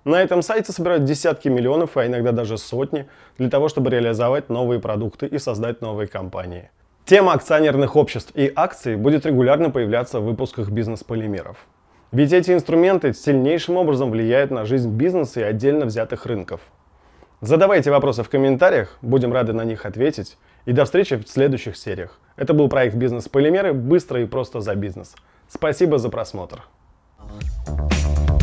На 0.04 0.22
этом 0.22 0.42
сайте 0.42 0.72
собирают 0.72 1.04
десятки 1.04 1.48
миллионов, 1.48 1.96
а 1.96 2.06
иногда 2.06 2.32
даже 2.32 2.58
сотни, 2.58 3.08
для 3.36 3.50
того, 3.50 3.68
чтобы 3.68 3.90
реализовать 3.90 4.48
новые 4.48 4.80
продукты 4.80 5.26
и 5.26 5.38
создать 5.38 5.80
новые 5.80 6.06
компании. 6.06 6.70
Тема 7.04 7.32
акционерных 7.32 7.96
обществ 7.96 8.32
и 8.36 8.52
акций 8.54 8.96
будет 8.96 9.26
регулярно 9.26 9.70
появляться 9.70 10.20
в 10.20 10.24
выпусках 10.24 10.70
бизнес-полимеров. 10.70 11.66
Ведь 12.12 12.32
эти 12.32 12.52
инструменты 12.52 13.12
сильнейшим 13.12 13.76
образом 13.76 14.10
влияют 14.10 14.50
на 14.50 14.64
жизнь 14.64 14.90
бизнеса 14.90 15.40
и 15.40 15.44
отдельно 15.44 15.86
взятых 15.86 16.26
рынков– 16.26 16.60
Задавайте 17.40 17.92
вопросы 17.92 18.24
в 18.24 18.28
комментариях, 18.28 18.98
будем 19.00 19.32
рады 19.32 19.52
на 19.52 19.62
них 19.62 19.86
ответить. 19.86 20.36
И 20.64 20.72
до 20.72 20.84
встречи 20.84 21.16
в 21.16 21.28
следующих 21.28 21.76
сериях. 21.76 22.18
Это 22.34 22.52
был 22.52 22.68
проект 22.68 22.96
«Бизнес-полимеры» 22.96 23.72
быстро 23.72 24.20
и 24.20 24.26
просто 24.26 24.60
за 24.60 24.74
бизнес. 24.74 25.14
Спасибо 25.48 25.98
за 25.98 26.08
просмотр. 26.08 26.64
Thank 27.66 28.30
you 28.30 28.37